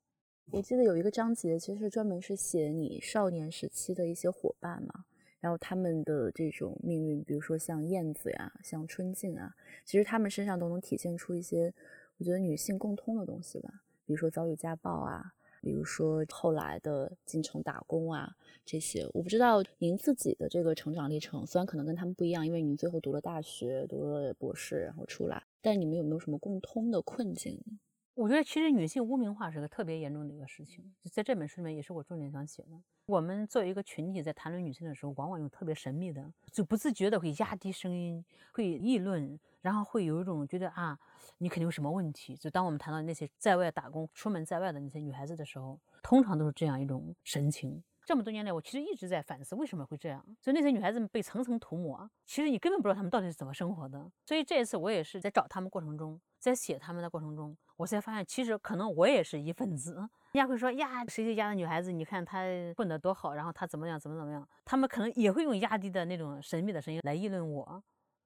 [0.52, 5.04] 我记得有一个章节，其实专门是写你少年时期的一些伙伴嘛，
[5.38, 11.72] 然后他们的这种命运，比如说像燕子呀，像春静啊，其实他们身上都能体现出一些
[12.18, 15.32] 我觉得女性共通的东西吧，比如说遭遇家暴啊。
[15.62, 18.34] 比如说后来的进城打工啊，
[18.64, 27.62] 这些我不知道您自己的这个成长历程，虽然可能跟他们不一样，因为您最后读了大学，读了博士，然后出来，但你们有没有什么共通的困境？
[28.20, 32.68] 我觉得其实女性污名化是个特别严重的一个事情，在这本书里面也是我重点想写的。
[33.06, 39.40] 我们作为一个群体在谈论女性的时候，往往用特别神秘的，就不自觉的会压低声音，会议论。
[39.62, 40.98] 然后会有一种觉得啊，
[41.38, 42.36] 你肯定有什么问题。
[42.36, 47.82] 就当我们谈到那些在外打工、出门在外的那些女孩子的时候，通常都是这样一种神情。
[48.10, 50.20] 这么多年来，我其实一直在反思为什么会这样。
[50.40, 54.10] 所以那些女孩子们被层层涂抹，其实你根本不知道她们到底是怎么生活的。
[54.26, 59.94] 所以这一次我也是在找她们过程中，在写她们的过程中，我才发现其实可能我也是一份子。
[59.94, 60.08] 人
[60.42, 62.42] 家会说呀，谁谁家的女孩子，你看她
[62.76, 64.44] 混得多好，然后她怎么样，怎么怎么样。
[64.64, 67.80] 她们可能也会用压低的那种神秘的声音来议论我。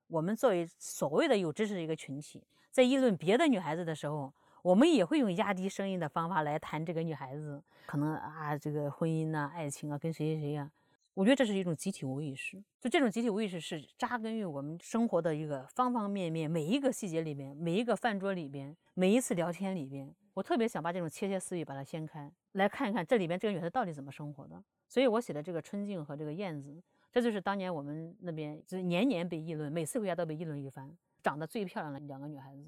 [0.07, 4.33] 我们作为所谓的有知识的一个群体，在议论别的女孩子的时候，
[4.65, 10.73] 我们也会用压低声音的方法来谈这个女孩子，可能啊，这个婚姻呐、爱情啊，跟谁谁谁呀？
[11.13, 20.11] 我觉得这是一种集体无意识，就这种集体无意识是扎根于我们生活的一个方方面面、每一个细节里边、每一个饭桌里边、每一次聊天里边。
[20.33, 24.65] 我特别想把这种窃窃私语把它掀开，来看一看这里边这个女孩子到底怎么生活的。
[24.89, 26.83] 所以我写的这个春静和这个燕子。
[27.13, 30.91] 这就是当年我们那边就是年年被议论，每次回家都被议论一番。
[31.23, 32.65] 长得最漂亮的两个女孩子，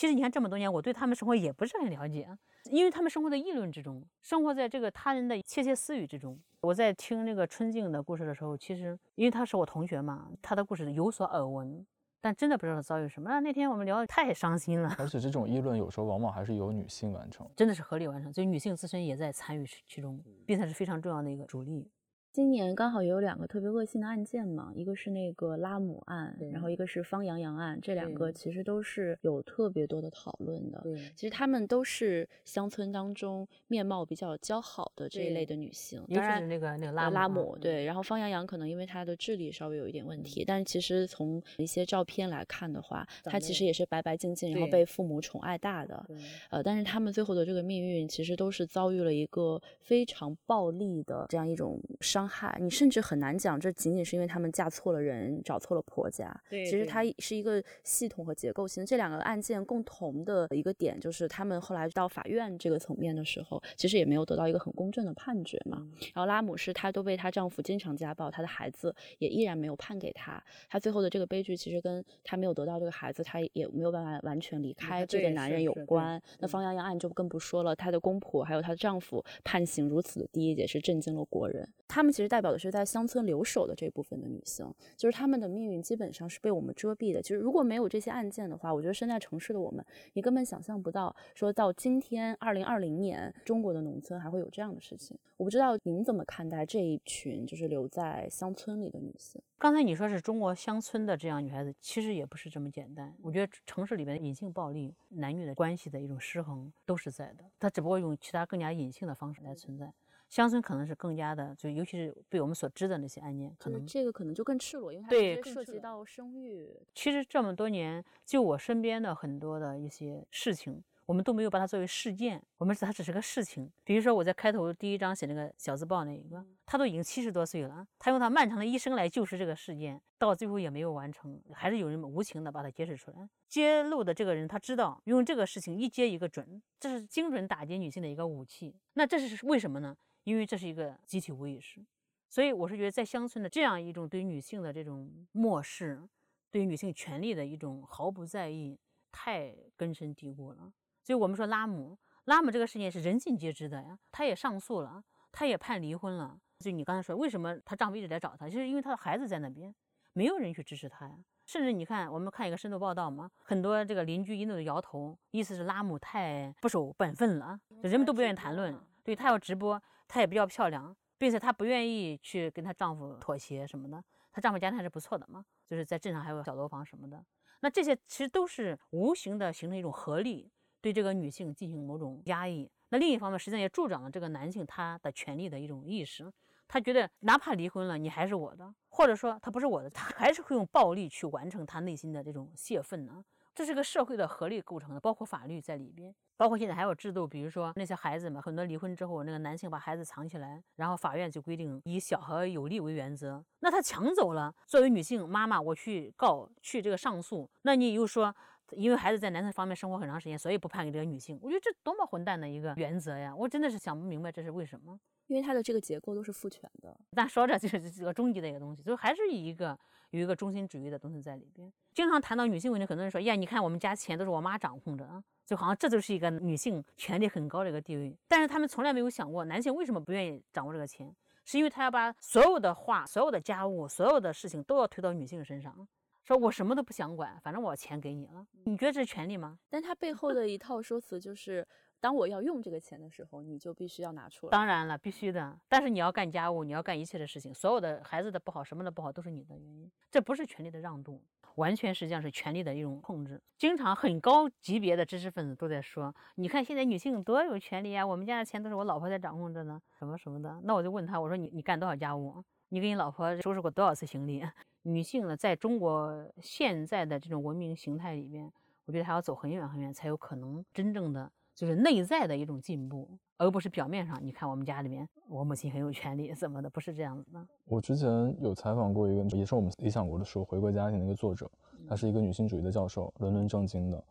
[0.00, 2.26] 其实你看这么多年，我对他们生活也不是很了解，
[2.70, 6.40] 因为他们生活在议论之中，生活在这个他人的窃窃私语之中。
[6.62, 11.86] 我在听那个春静的故事的时候，其实因为他是我同学嘛，他的故事有所耳闻，
[12.18, 13.40] 但真的不知道遭遇什么。
[13.40, 21.90] 那天我们聊太伤心了，而且这种议论有时候往往还是由女性完成，真的是合理完成，所以女性自身也在参与其中，并且是非常重要的一个主力。
[22.32, 30.80] 今年刚好也有两个特别恶性的案件嘛，一个是那个拉姆案，然后一个是方洋洋案，这两个其实都是有特别多的讨论的。
[31.16, 37.58] 其实他们都是乡村当中面貌比较姣好的这一类的女性，尤其是那个那个拉拉姆。
[37.60, 46.06] 对，然后方洋洋可能因为她的智力稍微有一点问题，但是其实从一些照片来看的话，她其实也是白白净净，然后被父母宠爱大的。
[46.50, 52.19] 呃，但是他们最后的这个命运其实都是遭遇了一个非常暴力的这样一种伤。
[52.20, 56.30] 伤害你，甚至很难讲，这仅仅是因为他们嫁错了人，找错了婆家。
[56.50, 58.84] 对，其实它是一个系统和结构性。
[58.84, 65.78] 这两个案件共同的一个点，就是他们后来到法院这个层面的时候，其实也没有得到一个很公正的判决嘛。
[66.12, 70.42] 然后拉姆是她都被她丈夫经常家暴，她的孩子也依然没有判给她。
[70.68, 76.20] 她最后的这个悲剧，其实跟她没有得到这个孩子，她也没有办法完全离开这个男人有关。
[76.38, 81.66] 那方洋洋案就更不说了，她的公婆还有她的丈夫判刑如此的低，也是震惊了国人。
[81.88, 87.20] 他们其实代表的是在乡村留守的这部分的女性，就是她们的命运基本上是被我们遮蔽的。
[87.22, 95.18] 其实如果没有这些案件的话，我觉得身在城市的我们，你根本想象不到，说到今天二零二零年，中国的农村还会有这样的事情。
[95.36, 99.40] 我不知道您怎么看待这一群就是留在乡村里的女性。
[99.58, 103.14] 刚才你说是中国乡村的这样女孩子，其实也不是这么简单。
[103.22, 109.90] 我觉得城市里边的隐性暴力、男女的关系的一种失衡都是在的，它只不过用其他更加隐性的方式来存在。
[110.30, 116.72] 乡村可能是更加的，就尤其是被我们所知的那些案件，可能这个可能就更赤裸，因为它对涉及到生育。
[116.94, 123.68] 其实这么多年，就我身边的很多的一些事情，我们都没有把它作为事件，我们它只是个事情。
[123.82, 133.28] 比如说我在开头第一章写那个小自爆那一个，他都已经七十多岁了，他用他漫长的一生来救赎这个事件，到最后也没有完成，还是有人无情的把它揭示出来。
[133.48, 138.76] 揭露的这个人，他知道用这个事情一揭一个准，这是精准打击女性的一个武器。
[138.94, 139.96] 那这是为什么呢？
[140.30, 141.84] 因为这是一个集体无意识，
[142.28, 146.08] 所以我是觉得在乡村的这样一种对女性的这种漠视，
[146.52, 148.78] 对女性权利的一种毫不在意，
[149.10, 150.72] 太根深蒂固了。
[151.02, 155.02] 所以我们说拉姆，拉姆这个事件是人尽皆知的呀，她也上诉了，
[155.32, 156.38] 她也判离婚了。
[156.60, 159.74] 就你刚才说，为什么她丈夫一直来找她，就是因为她的孩子在那边，
[160.12, 161.18] 没有人去支持她呀。
[161.44, 168.78] 甚至你看，我们看一个深度报道嘛，很多这个邻居一路的摇头，意思是拉姆太不守本分了，人们都不愿意谈论。
[169.02, 169.82] 对她要直播，
[170.12, 174.02] 她也比较漂亮，并且她不愿意去跟她丈夫妥协什么的。
[174.32, 177.24] 她丈夫家庭还是不错的嘛，就是在镇上还有小楼房什么的。
[177.60, 180.50] 那这些其实都是无形的形成一种合力，
[180.80, 182.68] 对这个女性进行某种压抑。
[182.88, 186.28] 那另一方面，实际上也助长了这个男性他的权利的一种意识。
[186.66, 193.24] 他觉得哪怕离婚了，你还是我的，或者说他不是我的，他还是会用暴力去完成他内心的这种泄愤呢。
[193.52, 203.44] 这是个社会的合力构成的，包括法律在里边，包括现在还有制度，比如说那些孩子们，很多离婚之后，那个男性把孩子藏起来，然后法院就规定以小和有利为原则。
[203.58, 208.34] 那他抢走了，作为女性妈妈，我去告去这个上诉，那你又说
[208.70, 213.36] 因为孩子在男性方面生活很长时间，所以不判给这个女性，我觉得这多么混蛋的一个原则呀！
[213.36, 214.98] 我真的是想不明白这是为什么。
[215.26, 219.78] 因为它的这个结构都是父权的，但说着就是这个终极的一个东西，就还是以一个
[220.08, 221.70] 有一个中心主义的东西在里边。
[221.92, 231.12] 经常谈到女性问题，很多人说：“呀，你看我们家钱都是我妈掌控着啊，就好像这就是一个女性权力很高的一个地位。”但是他们从来没有想过，男性为什么不愿意掌握这个钱，
[231.44, 235.88] 是因为他要把所有的话、所有的家务、所有的事情都要推到女性身上，
[236.22, 238.46] 说我什么都不想管，反正我钱给你了。
[238.62, 239.58] 你觉得这是权利吗？
[239.68, 241.66] 但他背后的一套说辞就是。
[242.02, 244.50] 当我要用这个钱的时候，你就必须要拿出来。
[244.50, 245.60] 当然了，必须的。
[245.68, 249.92] 但是你要干家务，你要干一切的事情，所有的孩子的不好，什么的不好，都是你的原因。
[250.10, 251.22] 这不是权力的让渡，
[251.60, 253.38] 完全实际上是权力的一种控制。
[253.58, 260.58] 经常很高级别的知识分子都在说，你看现在女性多有权利啊，我们家的钱都是我老婆在掌控着呢，什么什么的。
[260.64, 262.42] 那我就问他，我说你你干多少家务？
[262.70, 264.42] 你跟你老婆收拾过多少次行李？
[264.82, 268.50] 女性呢，在中国现在的这种文明形态里面，
[268.86, 271.30] 我觉得还要走很远很远，才有可能真正的。
[271.54, 274.20] 就是内在的一种进步，而不是表面上。
[274.22, 276.68] 你看我们家里面，我母亲很有权利，怎么的？
[276.68, 277.42] 不是这样子的。
[277.64, 281.50] 我之前有采访过一个，也是我们理想国的时候《回归家庭》的一个作者，
[281.88, 284.04] 她是一个女性主义的教授，伦敦政经的。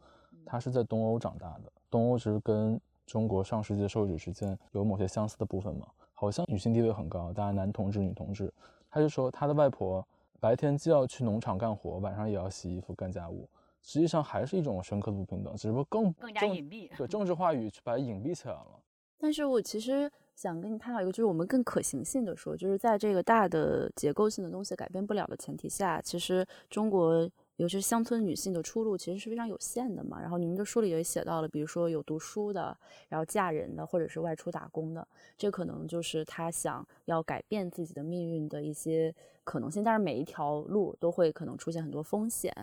[0.43, 8.51] 她是在东欧长大的，东欧其实跟中国上世纪的社会主义之间有某些相似的部分嘛，好像女性地位很高，大家男同志、女同志。
[8.89, 10.03] 他就说他的外婆
[10.39, 13.47] 白天既要去农场干活，晚上也要洗衣服、干家务。
[13.83, 18.78] 实际上还是一种深刻的不平等，只不过更更加隐蔽，对政治话语去把它隐蔽起来了。
[19.19, 27.29] 但是我其实想跟你探讨一个，就是我们更可行性的说，就是在这个大的结构性的东西改变不了的前提下，其实中国。
[27.59, 30.17] 尤其是乡村女性的出路其实是非常有限的嘛。
[30.21, 32.73] 然后您的书里也写到了，比如说有读书的，
[33.09, 35.05] 然后嫁人的，或者是外出打工的，
[35.37, 39.13] 这可能就是她想要改变自己的命运的一些
[39.49, 39.83] 可能性。
[39.83, 42.53] 但是每一条路都会可能出现很多风险。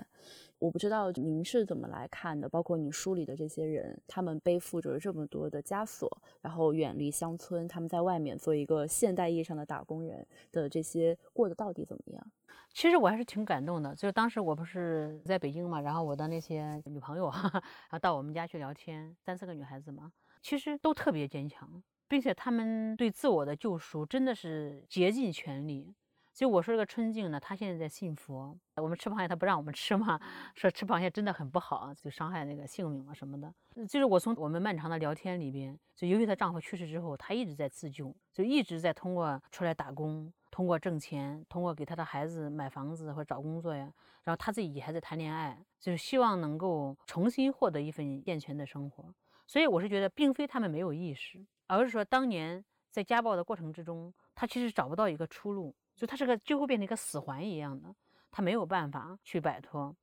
[0.58, 6.08] 我不知道您是怎么来看的，包括你书里的这些人，他们背负着这么多的枷锁，
[6.40, 12.32] 然后远离乡村，他们在外面做一个现代意义上的打工人的这些过得到底怎么样？
[12.72, 20.10] 其实我还是挺感动的，就是当时我不是在北京嘛，然后我的那些女朋友， 然后到我们家去聊天，三四个女孩子嘛，
[20.40, 25.94] 其实都特别坚强，并且她们对自我的救赎真的是竭尽全力。
[26.36, 30.20] 所以我说这个春静呢，她现在在信佛，我们吃螃蟹她不让我们吃嘛，
[30.54, 33.50] 说吃螃蟹真的很不好，就伤害那个性命嘛什么的。
[33.88, 40.30] 就是我从我们漫长的聊天里边，就由于她丈夫去世之后，她一直在自救，就一直在通过出来打工。
[40.50, 43.90] 通过挣钱，通过给她的孩子买房子或者找工作呀，
[44.24, 49.14] 然后她自己还在谈恋爱，就是希望能够重新获得一份健全的生活。
[49.46, 57.94] 所以我是觉得，并非他们没有意识，而是说当年在家暴的过程之中，她其实找不到一个出路，就他这个几乎变成一个死环一样的，
[58.30, 59.96] 他没有办法去摆脱。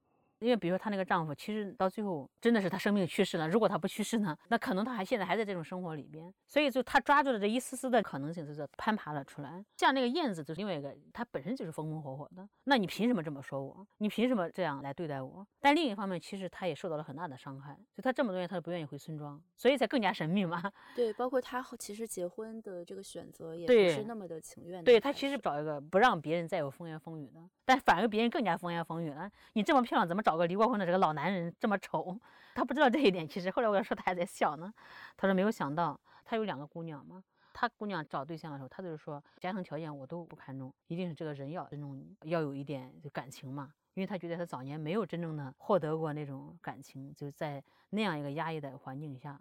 [0.43, 3.47] 因为比如说她那个丈夫，其实到最后真的是她生命去世了。
[3.47, 6.31] 如果她不去世呢，那可能她还现在还在这种生活里边。
[6.45, 9.63] 所以就她抓住了这一丝丝的可能性，就是攀爬了出来。
[9.77, 12.45] 像那个燕子，就是另外一个，她本身就是风风火火的。
[12.65, 13.87] 那你凭什么这么说我？
[13.99, 15.47] 你凭什么这样来对待我？
[15.61, 17.79] 但另一方面，其实她也受到了很大的伤害。
[17.95, 20.61] 就她这么多年，她都不愿意回村庄，所以才更加神秘嘛。
[20.93, 24.83] 对，包括她其实结婚的这个选择也不是那么的情愿。
[24.83, 29.31] 对她其实找一个不让别人再有风言风语的，但反而别人更加风言风语了。
[29.53, 30.32] 你这么漂亮，怎么找？
[30.33, 32.19] 找个离过婚的这个老男人这么丑，
[32.55, 33.27] 他不知道这一点。
[33.27, 34.73] 其实后来我要说，他还在笑呢。
[35.15, 37.23] 他说没有想到，他有两个姑娘嘛。
[37.53, 43.71] 他姑娘找对象的时候，他就是说家庭条件我都不看重，一定是这个人要尊重你，要有一点就感情嘛。
[43.93, 49.39] 因为他觉得他早年没有真正的获得过那种感情，就在那样一个压抑的环境下。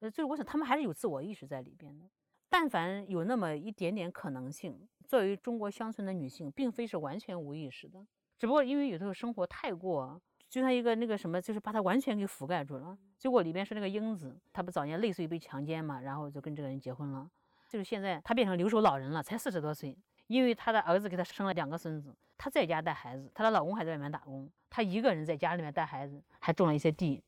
[0.00, 2.04] 呃，就是我想他们还是有自我意识在里边的。
[2.48, 8.04] 但凡有那么一点点可能性，作为中国乡村的女性，并非是完全无意识的。
[8.44, 10.20] 只不过因为有时候生活太过，
[10.50, 12.94] 就像一个那个什么，就是把它完全给覆盖住了。
[13.16, 17.26] 结果里边是那个英子，她不早年类似于被强奸嘛，然后就跟这个人结婚了。
[17.70, 27.24] 就是现在她变成留守老人了，才四十多岁，因为她的儿子给她生了两个孙子，她在家带孩子，她的老公还在外面打工，她一个人在家里面带孩子，还种了一些地，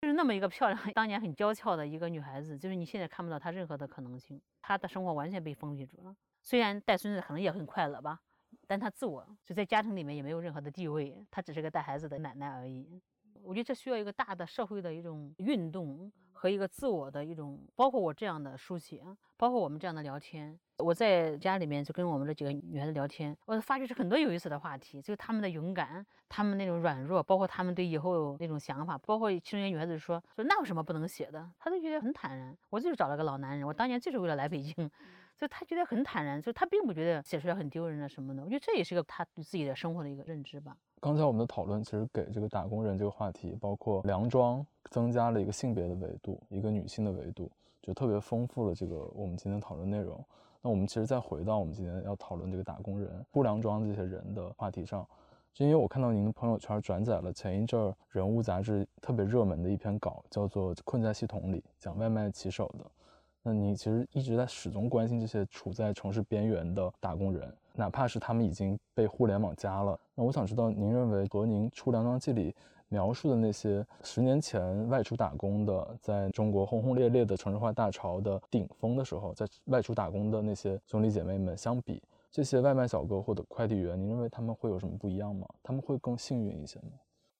[0.00, 6.14] 就是那么一个漂亮、 当年很娇俏的一个女孩子，就是你现在看不到她任何的可能性，她的生活完全被封闭住了。
[6.40, 8.20] 虽然带孙子可能也很快乐吧，
[8.66, 13.00] 但她自我就在家庭里面也没有任何的地位，她只是个带孩子的奶奶而已。
[13.42, 19.02] 我觉得这需要一个大的社会的一种运动和一个自我的一种，包括我这样的书写，
[19.36, 20.56] 包括我们这样的聊天。
[20.78, 32.56] 我在家里面就跟我们这几个女孩子聊天，我发觉是很多有意思的话题，就是她们的勇敢，她们那种软弱，包括她们对以后那种想法，包括其中一些女孩子说说那有什么不能写的，她都觉得很坦然。
[32.70, 34.90] 我就是找了个老男人，我当年就是为了来北京，
[35.36, 38.42] 就他觉得很坦然，就他并不觉得写出来很丢人啊什么的。
[38.42, 40.76] 我觉得这也是个他对自己的生活的一个认知吧。
[41.00, 50.24] 刚才我们的讨论其实给这个打工人这个话题，包括梁庄，增加了一个性别的维度，一个女性的维度，就特别丰富了这个我们今天讨论内容。
[50.60, 55.04] 那我们其实再回到我们今天要讨论这个打工人、不良庄这些人的话题上，
[55.52, 62.88] 就因为我看到您的朋友圈转载了前一阵儿人物杂志特别热门的一篇稿，叫做《困在系统里》，讲外卖骑手的。
[63.42, 67.52] 那你其实一直在始终关心这些处在城市边缘的打工人。
[67.74, 72.54] 哪怕是他们已经被互联网加了，那我想知道，您认为和您《出梁庄记》里
[72.88, 85.48] 描述的那些十年前外出打工的，在中国轰轰烈烈的城市化大潮的顶峰的时候，在外出打工的那些兄弟姐妹们相比，这些外卖小哥或者快递员，您认为他们会有什么不一样吗？
[85.62, 86.90] 他们会更幸运一些吗？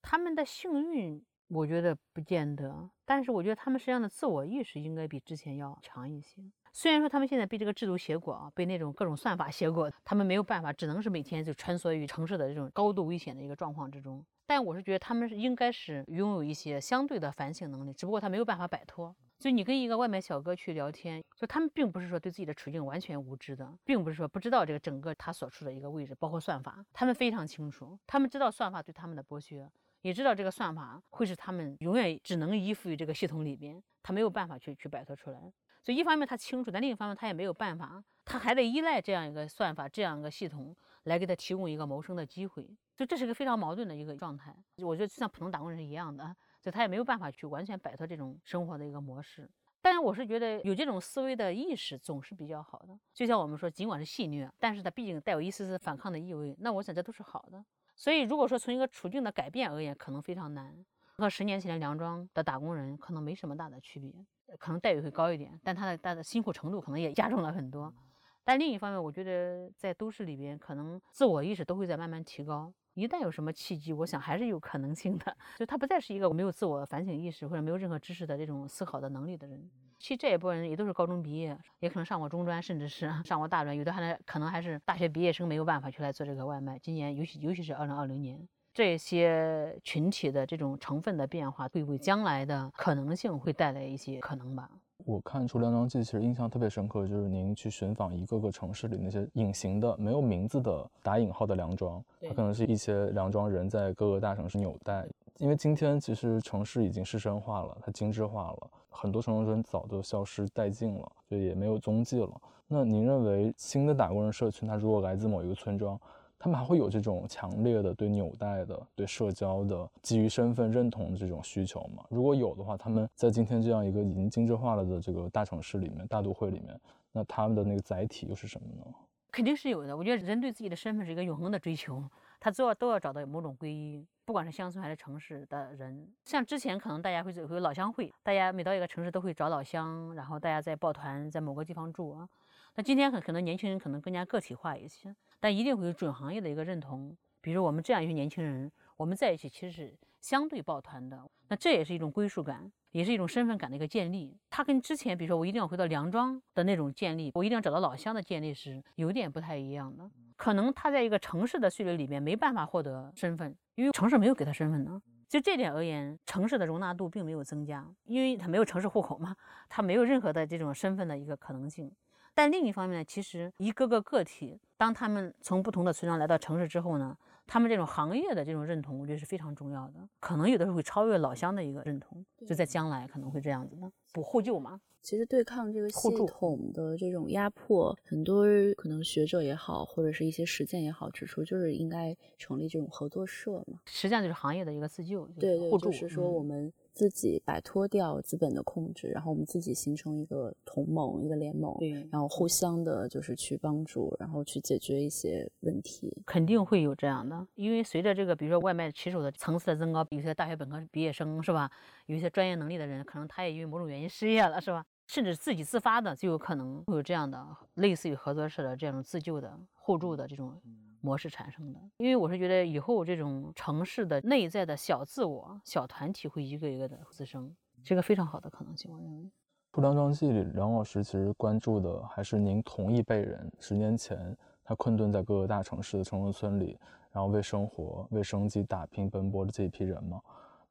[0.00, 1.22] 他们的幸运，
[1.52, 6.42] 我觉得不见得，但是我觉得他们实际上的自我意识应该比之前要强一些。
[6.72, 14.24] 虽然说他们现在被这个制度挟裹啊，被那种各种算法挟裹，他们没有办法，只能是每天就穿梭于城市的这种高度危险的一个状况之中。
[14.46, 19.14] 但我是觉得他们是应该是拥有一些相对的反省能力，只不过他没有办法摆脱。
[19.38, 29.70] 就你跟一个外卖小哥去聊天，就他们并不是说对自己的处境完全无知的，并不是说不知道这个整个他所处的一个位置，包括算法，他们非常清楚，他们知道算法对他们的剥削，
[30.02, 35.52] 也知道这个算法会使他们永远只能依附于这个系统里边，他没有办法去去摆脱出来。
[35.82, 42.68] 所以一方面他清楚，但另一方面他也没有办法，他还得依赖这样一个算法、这样一个系统来给他提供一个谋生的机会。
[42.94, 44.54] 就这是个非常矛盾的一个状态。
[44.78, 46.24] 我觉得就像普通打工人是一样的，
[46.60, 49.50] 所以他也没有办法去完全摆脱这种生活的一个模式。
[49.80, 52.96] 当然，我是觉得有这种思维的意识总是比较好的。
[53.12, 56.54] 就像我们说，尽管是戏虐，但是它毕竟带有一丝丝反抗的意味。
[56.60, 57.64] 那我想这都是好的。
[58.02, 60.74] 所以如果说从一个处境的改变而言，可能非常难，
[61.18, 64.12] 和十年前的梁庄的打工人可能没什么大的区别。
[64.58, 67.94] 可能待遇会高一点，但他的他的辛苦程度可能也加重了很多。
[68.42, 72.74] 但另一方面，我觉得在都市里边，可能自我意识都会在慢慢提高。
[72.94, 75.36] 一旦有什么契机，我想还是有可能性的。
[75.56, 79.70] 就他不再是一个没有自我反省意识或者没有任何知识的这种思考的能力的人。
[80.02, 86.76] 其实这一部分人也都是高中毕业，也可能上过中专，甚至是上过大专，有的还可能还是大学毕业生，没有办法去来做这个外卖。
[86.80, 88.36] 今年尤其尤其是二零二零年。
[88.74, 94.68] 这些群体的这种成分的变化，会为将来的可能性会带来一些可能吧。
[95.04, 105.06] 我看出《梁庄记》其实印象特别深刻，就是您去寻访一个个城市里那些隐形的、没有名字的打引号的梁庄，它可能是一些梁庄人在各个大城市纽带。
[105.38, 112.30] 因为今天其实城市已经市深化了，它精致化了，很多城中村早就消失殆尽了，就也没有踪迹了。
[112.68, 115.98] 那您认为新的打工人社群，它如果来自某一个村庄？
[116.38, 122.04] 他们还会有这种强烈的对纽带的、对社交的、基于身份认同的这种需求吗？
[122.08, 126.76] 如果有的话，他们在今天这样一个已经精致化了的这个大城市里面、大都会里面，
[127.12, 128.92] 那他们的那个载体又是什么呢？
[129.30, 129.96] 肯定是有的。
[129.96, 132.02] 我觉得人对自己的身份是一个永恒的追求，
[132.42, 136.12] 他都要都要找到某种归因，不管是乡村还是城市的人。
[136.24, 142.28] 像之前可能大家会会有老乡会，大家每到一个城市都会找老乡，然后大家在抱团在某个地方住啊。
[142.74, 145.14] 那今天可可能年轻人可能更加个体化一些。
[145.38, 154.38] 但一定会有准行业的一个认同，比如我们这样一群年轻人，我们在一起其实是相对抱团的，那这也是一种归属感，也是一种身份感的一个建立。
[154.48, 160.08] 它跟之前，比如说我一定要回到梁庄的那种建立，我一定要找到老乡的建立是有点不太一样的。
[160.36, 165.02] 可能他在一个城市的岁月里面没办法获得身份，因为城市没有给他身份呢。
[165.28, 169.34] 就这点而言，城市的容纳度并没有增加，因为他没有城市户口嘛，
[169.68, 171.90] 他没有任何的这种身份的一个可能性。
[172.34, 177.16] 但另一方面呢，其实一个个个体，当他们从不同的村庄来到城市之后呢，
[177.46, 180.08] 他们这种行业的这种认同，我觉得是非常重要的。
[180.20, 184.80] 可能有的时候会超越老乡的一个认同，就在将来可能会这样子的，补互救嘛。
[185.02, 193.80] 其实对抗这个系统的这种压迫，很多可能学者也好，或者是一些实践也好，指出就是应该成立这种合作社嘛。
[193.86, 206.22] 实际上就是行业的一个自救，对对，就是说我们自己摆脱掉资本的控制，然后我们自己形成一个同盟、一个联盟，对然后互相的就是去帮助，然后去解决一些问题。
[206.26, 211.70] 肯定会有这样的，因为随着这个，比如说外卖骑手的层次的增高，有些大学本科毕业生是吧？
[212.06, 214.84] 有一些专业能力的人，可能他也因为某种原因失业了，是吧？
[215.06, 220.60] 甚至自己自发的，就有可能会有这样的类似于合作社的这种自救的互助的这种
[221.02, 221.78] 模式产生的。
[221.98, 229.18] 因为我是觉得以后这种城市的内在的小自我、小团体会一个一个的滋生，是个非常好的可能性，我认为。
[229.74, 236.78] 《出梁庄记》里，梁老师其实关注的还是您同一辈人，十年前他困顿在各个大城市的城中村里，
[237.10, 240.20] 然后为生活、为生计打拼奔波的这一批人嘛。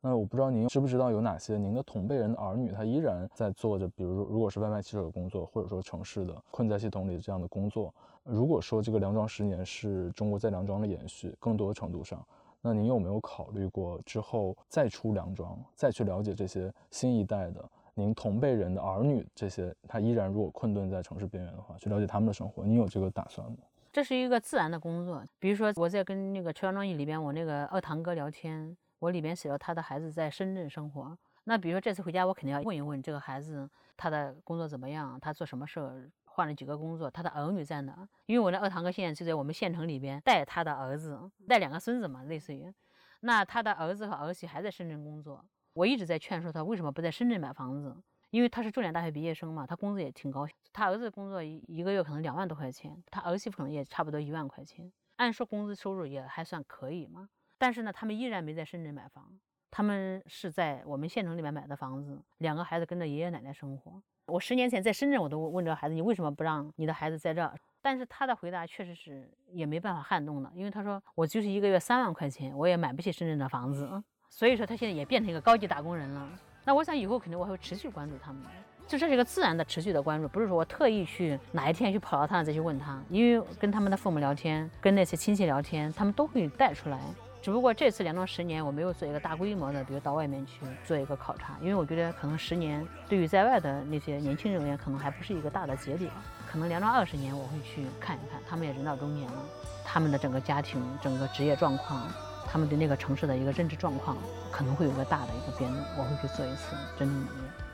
[0.03, 7.93] 那我不知道您知不知道有哪些您的同辈人的儿女，他依然在做着，比如说如果是外卖骑手的工作，或者说城市的困在系统里的这样的工作。
[8.23, 12.25] 如果说这个梁庄十年是中国在梁庄的延续，更多程度上，
[12.61, 17.63] 那您有没有考虑过之后再出梁庄，再去了解这些新一代的
[17.93, 23.57] 您同辈人的儿女，这些他依然如果困顿在城市边缘的话，去了解他们的生活，你有这个打算吗？
[23.91, 25.23] 这是一个自然的工作。
[25.39, 28.75] 比如说我在跟那个《秋阳庄记》里边，我那个二堂哥聊天。
[28.99, 31.17] 我里边写了他的孩子在深圳生活。
[31.45, 33.67] 那比如说这次回家，我肯定要问一问这个孩子
[33.97, 38.07] 他的工作怎么样，他做什么事儿，换了几个工作，他的儿女在哪？
[38.25, 42.73] 因为我的二堂哥现在就在我们县城里边带他的儿子，带两个孙子嘛，类似于。
[43.19, 45.45] 那他的儿子和儿媳还在深圳工作。
[45.73, 47.95] 我一直在劝说他为什么不在深圳买房子，
[48.29, 50.47] 因为他是重点大学毕业生嘛，他工资也挺高。
[50.71, 57.27] 他儿子工作一一个月可能两万多块钱，他儿媳妇可能也差不多一万块钱，按说工资收入也还算可以嘛。
[57.57, 59.37] 但是呢，他们依然没在深圳买房，
[59.69, 64.01] 他们是在我们县城里面买的房子，两个孩子跟着爷爷奶奶生活。
[64.31, 67.53] 我十年前在深圳，我都问这个孩子，你为什么不让你的孩子在这儿？
[67.81, 74.01] 但是他的回答确实是也没办法撼动的，因为他说我就是一个月三万块钱，我也买不起深圳的房子。
[74.29, 76.29] 所以说他现在也变成一个高级打工人了。
[76.63, 78.41] 那我想以后肯定我还会持续关注他们，
[78.87, 86.97] 就这是一个自然的持续的关注，不是说我特意去哪一天去跑到他那再去问他，因为跟他们的父母聊天，跟那些亲戚聊天，他们都会带出来。
[87.41, 96.11] 只不过这次连庄十年，我没有做一个大规模的，比如到外面去做一个考察，因为我觉得可能十年对于在外的那些年轻人而言，可能还不是一个大的节点。
[96.47, 99.39] 可能连庄二十年，我会去看一看，他们也人到中年了，
[99.83, 102.07] 他们的整个家庭、整个职业状况，
[102.47, 104.15] 他们对那个城市的一个认知状况，
[104.51, 107.31] 可能会有一个大的一个变动，我会去做一次真正的、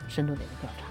[0.07, 0.86] 深度的一个调查。